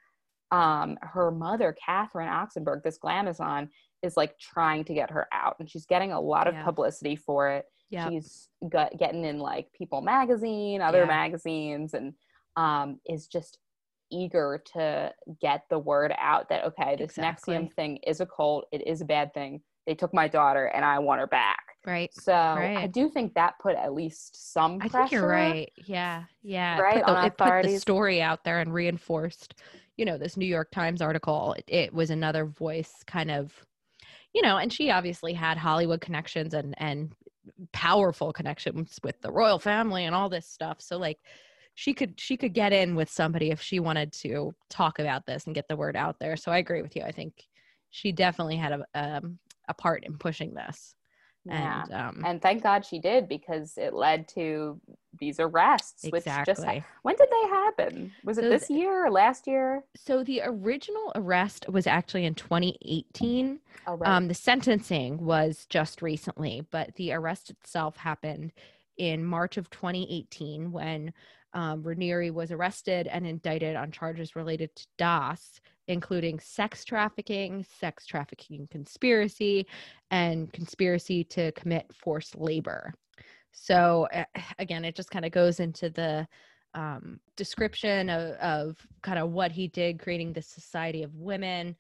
[0.52, 3.70] um, her mother, Catherine Oxenberg, this glamazon,
[4.04, 6.64] is like trying to get her out, and she's getting a lot of yeah.
[6.64, 7.66] publicity for it.
[7.90, 8.10] Yep.
[8.10, 11.06] She's got, getting in like People Magazine, other yeah.
[11.06, 12.14] magazines, and
[12.56, 13.60] um, is just
[14.12, 17.56] eager to get the word out that okay, this exactly.
[17.56, 18.66] NXIVM thing is a cult.
[18.72, 19.62] It is a bad thing.
[19.86, 21.64] They took my daughter, and I want her back.
[21.86, 22.14] Right.
[22.14, 22.78] So right.
[22.78, 24.98] I do think that put at least some pressure.
[24.98, 25.72] I think you're right.
[25.86, 26.24] Yeah.
[26.44, 26.80] Yeah.
[26.80, 27.04] Right.
[27.04, 29.56] Put the, it put the story out there and reinforced
[29.98, 33.54] you know, this New York Times article, it, it was another voice kind of,
[34.34, 37.12] you know, and she obviously had Hollywood connections and, and
[37.74, 40.78] powerful connections with the royal family and all this stuff.
[40.80, 41.18] So like
[41.76, 45.46] she could she could get in with somebody if she wanted to talk about this
[45.46, 46.36] and get the word out there.
[46.36, 47.04] So I agree with you.
[47.04, 47.46] I think
[47.90, 50.96] she definitely had a um, a part in pushing this.
[51.48, 51.84] Yeah.
[51.84, 54.80] And, um, and thank God she did because it led to
[55.20, 56.04] these arrests.
[56.04, 56.12] Exactly.
[56.12, 56.68] Which just
[57.04, 58.12] when did they happen?
[58.24, 59.84] Was it so this year or last year?
[59.96, 63.60] So the original arrest was actually in 2018.
[63.88, 64.10] Oh, right.
[64.10, 68.52] um, the sentencing was just recently, but the arrest itself happened
[68.98, 71.14] in March of 2018 when
[71.58, 78.06] um, Raniere was arrested and indicted on charges related to DOS, including sex trafficking, sex
[78.06, 79.66] trafficking conspiracy,
[80.12, 82.94] and conspiracy to commit forced labor.
[83.54, 84.08] So,
[84.60, 86.28] again, it just kind of goes into the
[86.76, 91.76] um, description of, of kind of what he did, creating this society of women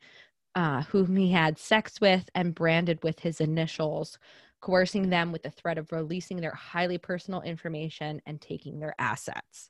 [0.55, 4.17] uh, whom he had sex with and branded with his initials,
[4.61, 9.69] coercing them with the threat of releasing their highly personal information and taking their assets.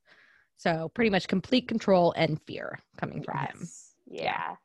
[0.58, 3.52] So, pretty much complete control and fear coming from yes.
[3.52, 3.68] him.
[4.08, 4.24] Yeah.
[4.24, 4.56] yeah.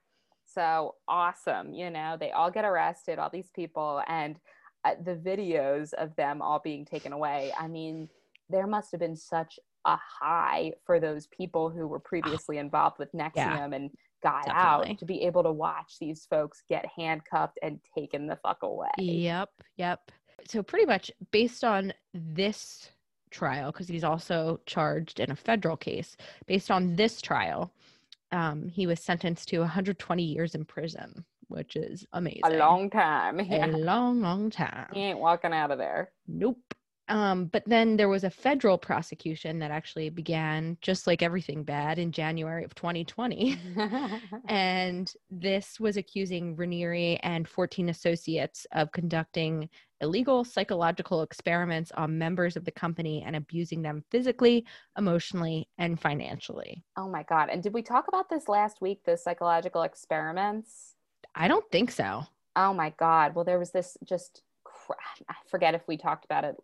[0.55, 1.73] So awesome.
[1.73, 4.37] You know, they all get arrested, all these people, and
[4.85, 7.53] uh, the videos of them all being taken away.
[7.59, 8.09] I mean,
[8.51, 13.13] there must have been such a high for those people who were previously involved with
[13.13, 13.91] NXIVM yeah, and
[14.23, 14.91] got definitely.
[14.91, 18.91] out to be able to watch these folks get handcuffed and taken the fuck away.
[18.99, 19.51] Yep.
[19.77, 20.11] Yep.
[20.49, 22.91] So, pretty much based on this
[23.31, 26.17] trial, because he's also charged in a federal case,
[26.47, 27.73] based on this trial,
[28.33, 32.43] um, he was sentenced to 120 years in prison, which is amazing.
[32.45, 33.41] A long time.
[33.49, 33.67] Yeah.
[33.67, 34.89] A long, long time.
[34.93, 36.11] He ain't walking out of there.
[36.27, 36.75] Nope.
[37.09, 41.99] Um, but then there was a federal prosecution that actually began, just like everything bad,
[41.99, 43.59] in January of 2020.
[44.49, 49.69] and this was accusing Raniere and 14 associates of conducting
[50.01, 54.65] illegal psychological experiments on members of the company and abusing them physically,
[54.99, 56.85] emotionally, and financially.
[56.97, 57.49] oh my god!
[57.51, 59.05] And did we talk about this last week?
[59.05, 60.95] The psychological experiments.
[61.35, 62.25] I don't think so.
[62.57, 63.35] Oh my god!
[63.35, 64.43] Well, there was this just
[65.29, 66.57] I forget if we talked about it,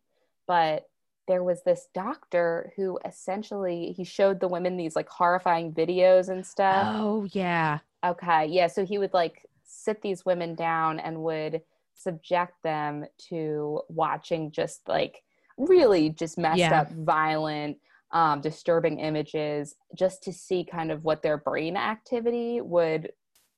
[0.49, 0.89] but
[1.29, 6.45] there was this doctor who essentially he showed the women these like horrifying videos and
[6.45, 6.89] stuff.
[6.91, 7.81] Oh, yeah.
[8.05, 8.47] Okay.
[8.47, 8.67] Yeah.
[8.67, 11.61] So he would like sit these women down and would
[11.95, 15.23] subject them to watching just like
[15.59, 16.81] really just messed Yeah.
[16.81, 17.77] up, violent,
[18.13, 23.13] um, disturbing images just to see kind of what their brain activity would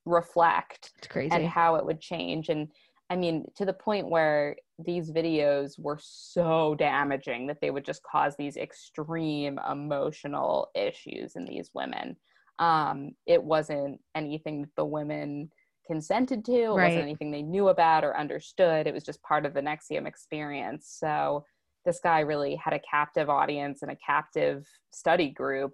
[0.07, 1.31] reflect It's crazy.
[1.31, 2.49] and how it would change.
[2.49, 2.69] And
[3.11, 8.05] I mean, to the point where these videos were so damaging that they would just
[8.05, 12.17] cause these extreme emotional issues in these women.
[12.61, 15.51] Um, it wasn't anything that the women
[15.87, 16.85] consented to, it Right.
[16.85, 18.87] wasn't anything they knew about or understood.
[18.87, 20.87] It was just part of the NXIVM experience.
[21.01, 21.45] So
[21.85, 25.73] this guy really had a captive audience and a captive study group.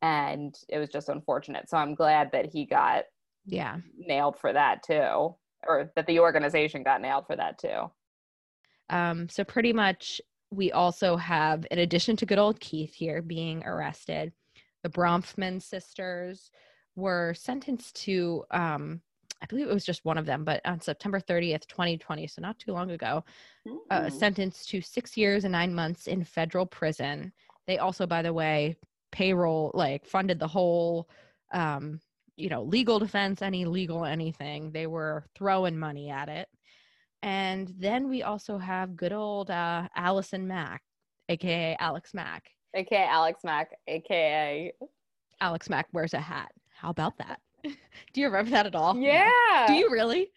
[0.00, 1.70] And it was just unfortunate.
[1.70, 3.04] So I'm glad that he got
[3.46, 3.76] yeah.
[3.96, 5.36] nailed for that too
[5.66, 7.90] or that the organization got nailed for that too
[8.90, 13.64] Um, so pretty much we also have, in addition to good old Keith here being
[13.64, 14.32] arrested,
[14.82, 16.50] the Bronfman sisters
[16.96, 19.00] were sentenced to um
[19.40, 22.60] I believe it was just one of them, but on September 30th, 2020, so not
[22.60, 23.24] too long ago,
[23.90, 24.12] uh, Mm.
[24.12, 27.32] sentenced to six years and nine months in federal prison.
[27.66, 28.76] They also, by the way,
[29.10, 31.08] payroll like funded the whole,
[31.52, 32.00] um,
[32.36, 34.70] you know, legal defense, any legal anything.
[34.72, 36.48] They were throwing money at it.
[37.22, 40.82] And then we also have good old uh, Allison Mack,
[41.28, 42.44] aka Alex Mack.
[42.74, 44.72] aka alex mack aka
[45.40, 46.50] Alex Mack wears a hat.
[46.70, 47.40] How about that?
[47.64, 48.96] Do you remember that at all?
[48.96, 50.30] yeah Do you really?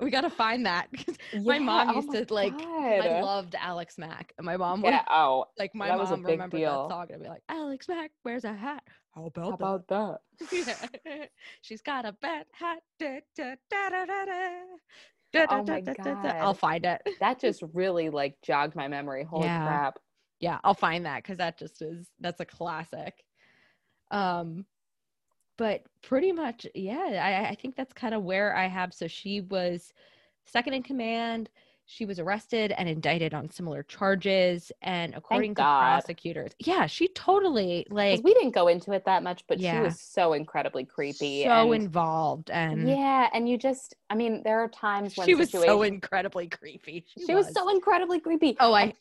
[0.00, 0.88] We got to find that.
[0.92, 2.68] 'cause my Yeah, mom oh used my to like.
[2.98, 4.32] I loved Alex Mack.
[4.38, 6.86] And my mom would yeah oh like my that was a mom remembered deal.
[6.86, 8.82] that song and I'd be like, Alex Mack wears a hat.
[9.14, 10.46] How about, how about that that?
[10.52, 11.26] Yeah.
[11.62, 12.82] She's got a bad hat.
[12.98, 13.96] Da, da, da,
[15.48, 16.34] Oh my da.
[16.40, 16.54] I'll God.
[16.54, 17.02] find it.
[17.20, 19.64] that just really like jogged my memory holy Yeah.
[19.64, 19.98] crap
[20.40, 23.14] Yeah, I'll find that because that just is that's a classic.
[24.10, 24.66] Um,
[25.60, 28.94] but pretty much, yeah, I, I think that's kind of where I have.
[28.94, 29.92] So she was
[30.46, 31.50] second in command.
[31.84, 34.72] She was arrested and indicted on similar charges.
[34.80, 35.78] And according to God.
[35.78, 39.82] prosecutors, yeah, she totally like we didn't go into it that much but she Yeah.
[39.82, 42.50] was so incredibly creepy so and involved.
[42.50, 45.86] And yeah and you just i mean there are times when she was so situations-
[45.94, 47.04] incredibly creepy.
[47.26, 48.94] she was so incredibly creepy Oh, I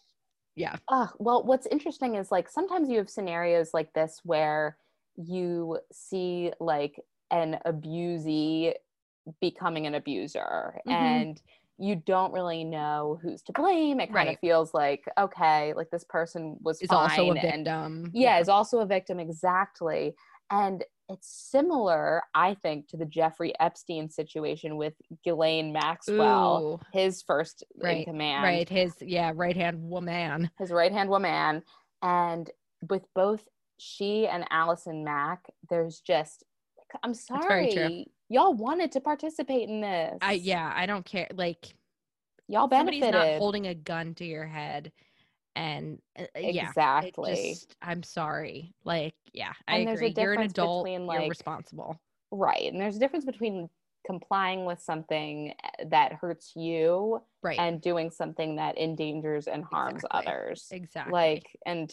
[0.56, 0.76] yeah.
[0.90, 4.76] Uh, well, what's interesting is like sometimes you have scenarios like this where
[5.16, 7.00] you see like
[7.32, 8.74] an abusee
[9.42, 10.92] becoming an abuser Mhm.
[10.92, 11.42] and
[11.78, 14.00] you don't really know who's to blame.
[14.02, 14.30] It kind Right.
[14.36, 18.12] of feels like, okay, like this person was Is also a and victim.
[18.14, 20.14] yeah, is also a victim exactly.
[20.52, 24.94] And it's similar, I think, to the Jeffrey Epstein situation with
[25.24, 28.68] Ghislaine Maxwell, Ooh, his first in command right.
[28.70, 30.52] His yeah, right hand woman.
[30.60, 31.64] his right hand woman.
[32.02, 32.50] And
[32.90, 33.48] with both
[33.80, 36.44] she and Allison Mack, there's just,
[37.04, 40.18] I'm sorry, y'all wanted to participate in this.
[40.22, 41.28] I yeah, I don't care.
[41.34, 41.74] Like
[42.48, 43.34] y'all somebody's benefited.
[43.34, 44.92] not holding a gun to your head,
[45.56, 47.54] and uh, uh, yeah, exactly.
[47.54, 48.74] just- I'm sorry.
[48.84, 50.14] Like yeah, I And agree.
[50.18, 50.86] You're an adult.
[50.86, 52.00] between, you're like, responsible.
[52.32, 52.72] right.
[52.72, 53.70] And there's a difference between
[54.06, 57.60] complying with something eh, that hurts you Right.
[57.60, 60.28] and doing something that endangers and harms Exactly.
[60.34, 60.68] others.
[60.72, 61.12] exactly.
[61.12, 61.92] like and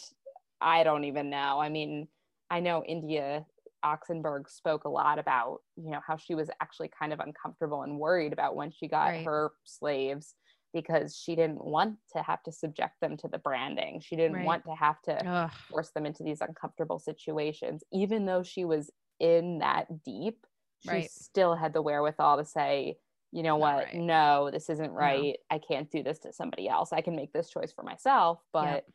[0.61, 1.59] i don't even know.
[1.59, 2.07] I mean
[2.49, 3.45] i know india
[3.85, 7.99] oxenberg spoke a lot about you know how she was actually kind of uncomfortable and
[7.99, 9.23] worried about when she got Right.
[9.23, 10.35] her slaves
[10.73, 13.99] because she didn't want to have to subject them to the branding.
[14.01, 14.43] She didn't Right.
[14.43, 17.83] want to have to Ugh, force them into these uncomfortable situations.
[17.91, 20.45] Even though she was in that deep
[20.79, 21.11] she Right.
[21.11, 22.97] still had the wherewithal to say
[23.31, 23.93] you know what?
[23.93, 25.37] no this isn't right.
[25.49, 26.93] I can't do this to somebody else.
[26.93, 28.85] I can make this choice for myself but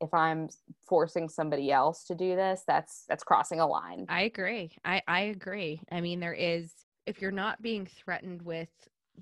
[0.00, 0.48] if i'm
[0.86, 4.72] forcing somebody else to do this that's that's crossing a line I agree.
[4.84, 5.80] I I agree.
[5.90, 6.72] I mean, there is
[7.06, 8.68] if you're not being threatened with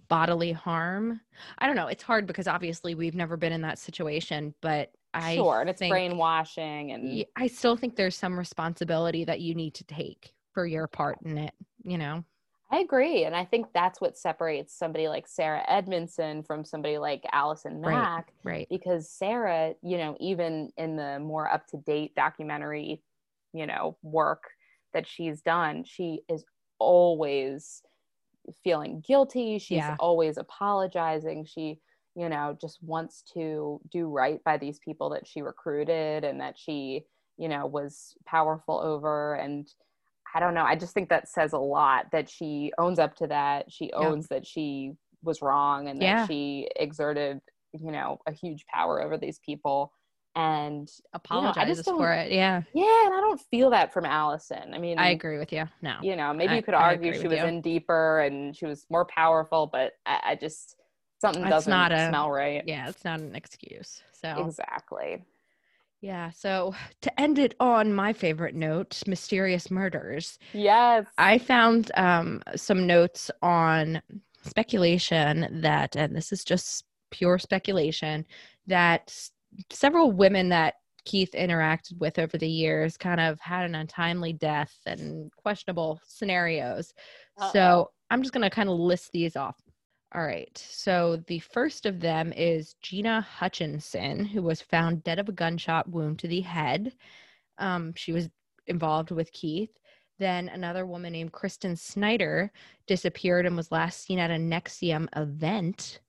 [0.08, 1.20] bodily harm.
[1.58, 1.86] I don't know.
[1.86, 5.78] It's hard because obviously we've never been in that situation, but I sure and it's
[5.78, 10.66] think- brainwashing and i still think there's some responsibility that you need to take for
[10.66, 11.54] your part in it,
[11.84, 12.24] you know?
[12.70, 13.24] I agree.
[13.24, 18.32] And I think that's what separates somebody like Sarah Edmondson from somebody like Allison Mack.
[18.44, 18.52] Right.
[18.52, 18.68] right.
[18.68, 23.02] Because Sarah, you know, even in the more up to date documentary,
[23.52, 24.42] you know, work
[24.92, 26.44] that she's done, she is
[26.78, 27.82] always
[28.62, 29.58] feeling guilty.
[29.58, 29.96] She's Yeah.
[29.98, 31.44] always apologizing.
[31.44, 31.80] She,
[32.14, 36.58] you know, just wants to do right by these people that she recruited and that
[36.58, 37.06] she,
[37.36, 39.34] you know, was powerful over.
[39.34, 39.68] And
[40.34, 40.64] I don't know.
[40.64, 43.70] I just think that says a lot that she owns up to that.
[43.72, 43.96] She Yeah.
[44.08, 47.40] owns that she was wrong and that she exerted,
[47.72, 49.92] you know, a huge power over these people.
[50.36, 52.32] And Apologizes don't- for it.
[52.32, 52.62] Yeah.
[52.72, 54.74] yeah, and I don't feel that from Allison.
[54.74, 55.64] I mean, I agree with you.
[55.80, 55.96] No.
[56.02, 57.44] you know, maybe I- you could argue she was you.
[57.44, 60.76] in deeper and she was more powerful, but I, I just
[61.20, 62.64] something doesn't not a- smell right.
[62.66, 64.02] Yeah, it's not an excuse.
[64.12, 65.24] So Exactly.
[66.04, 66.30] Yeah.
[66.30, 70.38] So to end it on my favorite note, mysterious murders.
[70.52, 71.06] Yes.
[71.18, 74.02] I found um, some notes on
[74.42, 78.26] speculation that, and this is just pure speculation,
[78.66, 79.30] that s-
[79.70, 80.74] several women that
[81.06, 86.92] Keith interacted with over the years kind of had an untimely death and questionable scenarios.
[87.38, 87.50] Uh-oh.
[87.52, 89.56] So I'm just going to kind of list these off.
[90.14, 90.56] All right.
[90.56, 95.88] So the first of them is Gina Hutchinson, who was found dead of a gunshot
[95.88, 96.94] wound to the head.
[97.58, 98.28] Um, she was
[98.68, 99.76] involved with Keith.
[100.20, 102.52] Then another woman named Kristin Snyder
[102.86, 106.00] disappeared and was last seen at a NXIVM event.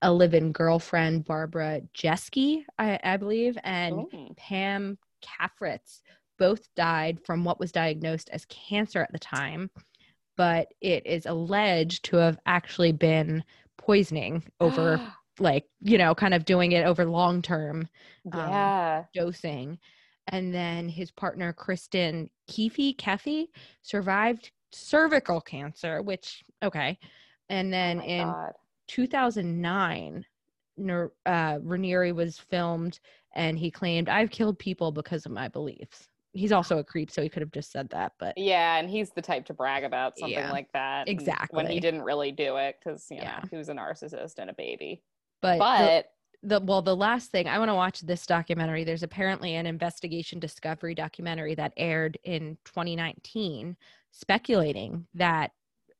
[0.00, 4.34] A live-in girlfriend, Barbara Jeske, I, I believe, and Ooh.
[4.36, 6.00] Pam Cafritz
[6.38, 9.70] both died from what was diagnosed as cancer at the time,
[10.36, 13.44] but it is alleged to have actually been
[13.78, 15.00] poisoning over,
[15.38, 17.88] like, you know, kind of doing it over long term
[18.32, 19.04] um, yeah.
[19.14, 19.78] dosing.
[20.28, 23.48] And then his partner, Kristin Keeffe, Keffy,
[23.82, 26.98] survived cervical cancer, which, okay.
[27.48, 28.52] And then oh in God.
[28.88, 30.24] 2009,
[30.78, 33.00] uh, Raniere was filmed
[33.34, 36.08] and he claimed, I've killed people because of my beliefs.
[36.32, 38.12] He's also a creep, so he could have just said that.
[38.18, 41.08] But Yeah, and he's the type to brag about something Yeah, like that.
[41.08, 43.40] exactly When he didn't really do it because, you know, Yeah.
[43.50, 45.02] he was a narcissist and a baby.
[45.42, 46.06] but, the- But
[46.44, 48.82] the, well, the last thing I want to watch this documentary.
[48.84, 53.76] There's apparently an investigation discovery documentary that aired in 2019,
[54.10, 55.52] speculating that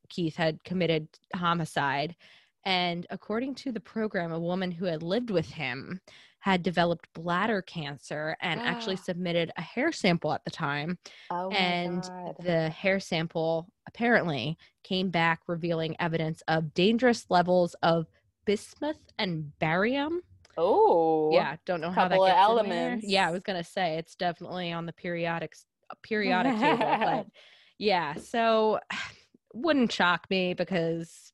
[0.08, 2.16] Keith had committed homicide.
[2.64, 6.00] And according to the program, a woman who had lived with him
[6.42, 10.98] had developed bladder cancer and actually submitted a hair sample at the time.
[11.30, 12.34] oh and God.
[12.40, 18.06] the hair sample apparently came back revealing evidence of dangerous levels of
[18.44, 20.20] bismuth and barium.
[20.58, 23.06] oh Yeah, don't know how that gets elements.
[23.06, 25.54] Yeah, I was gonna say it's definitely on the periodic
[25.90, 27.26] uh, periodic table, but
[27.78, 28.80] yeah, so
[29.54, 31.32] wouldn't shock me because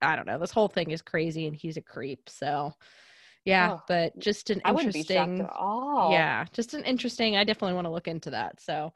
[0.00, 0.38] I don't know.
[0.38, 2.28] This whole thing is crazy, and he's a creep.
[2.28, 2.74] So
[3.46, 5.40] yeah, Oh, but just an I wouldn't be shocked interesting.
[5.46, 6.10] at all.
[6.12, 7.36] Yeah, just an interesting.
[7.36, 8.60] I definitely want to look into that.
[8.60, 8.92] So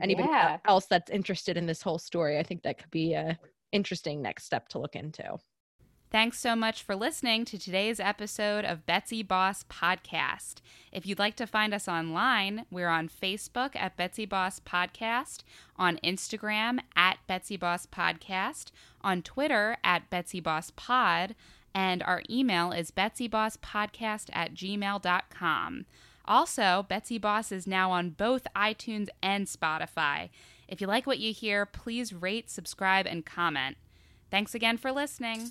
[0.00, 0.58] anybody Yeah.
[0.66, 3.36] else that's interested in this whole story, I think that could be a
[3.72, 5.36] interesting next step to look into.
[6.10, 10.60] Thanks so much for listening to today's episode of Betsy Boss Podcast.
[10.92, 15.42] If you'd like to find us online, we're on Facebook at Betsy Boss Podcast,
[15.76, 21.34] on Instagram at Betsy Boss Podcast, on Twitter at Betsy Boss Pod,
[21.74, 25.86] and our email is betsybosspodcast at gmail.com.
[26.26, 30.30] Also, Betsy Boss is now on both iTunes and Spotify.
[30.68, 33.76] If you like what you hear, please rate, subscribe, and comment.
[34.30, 35.50] Thanks again for listening.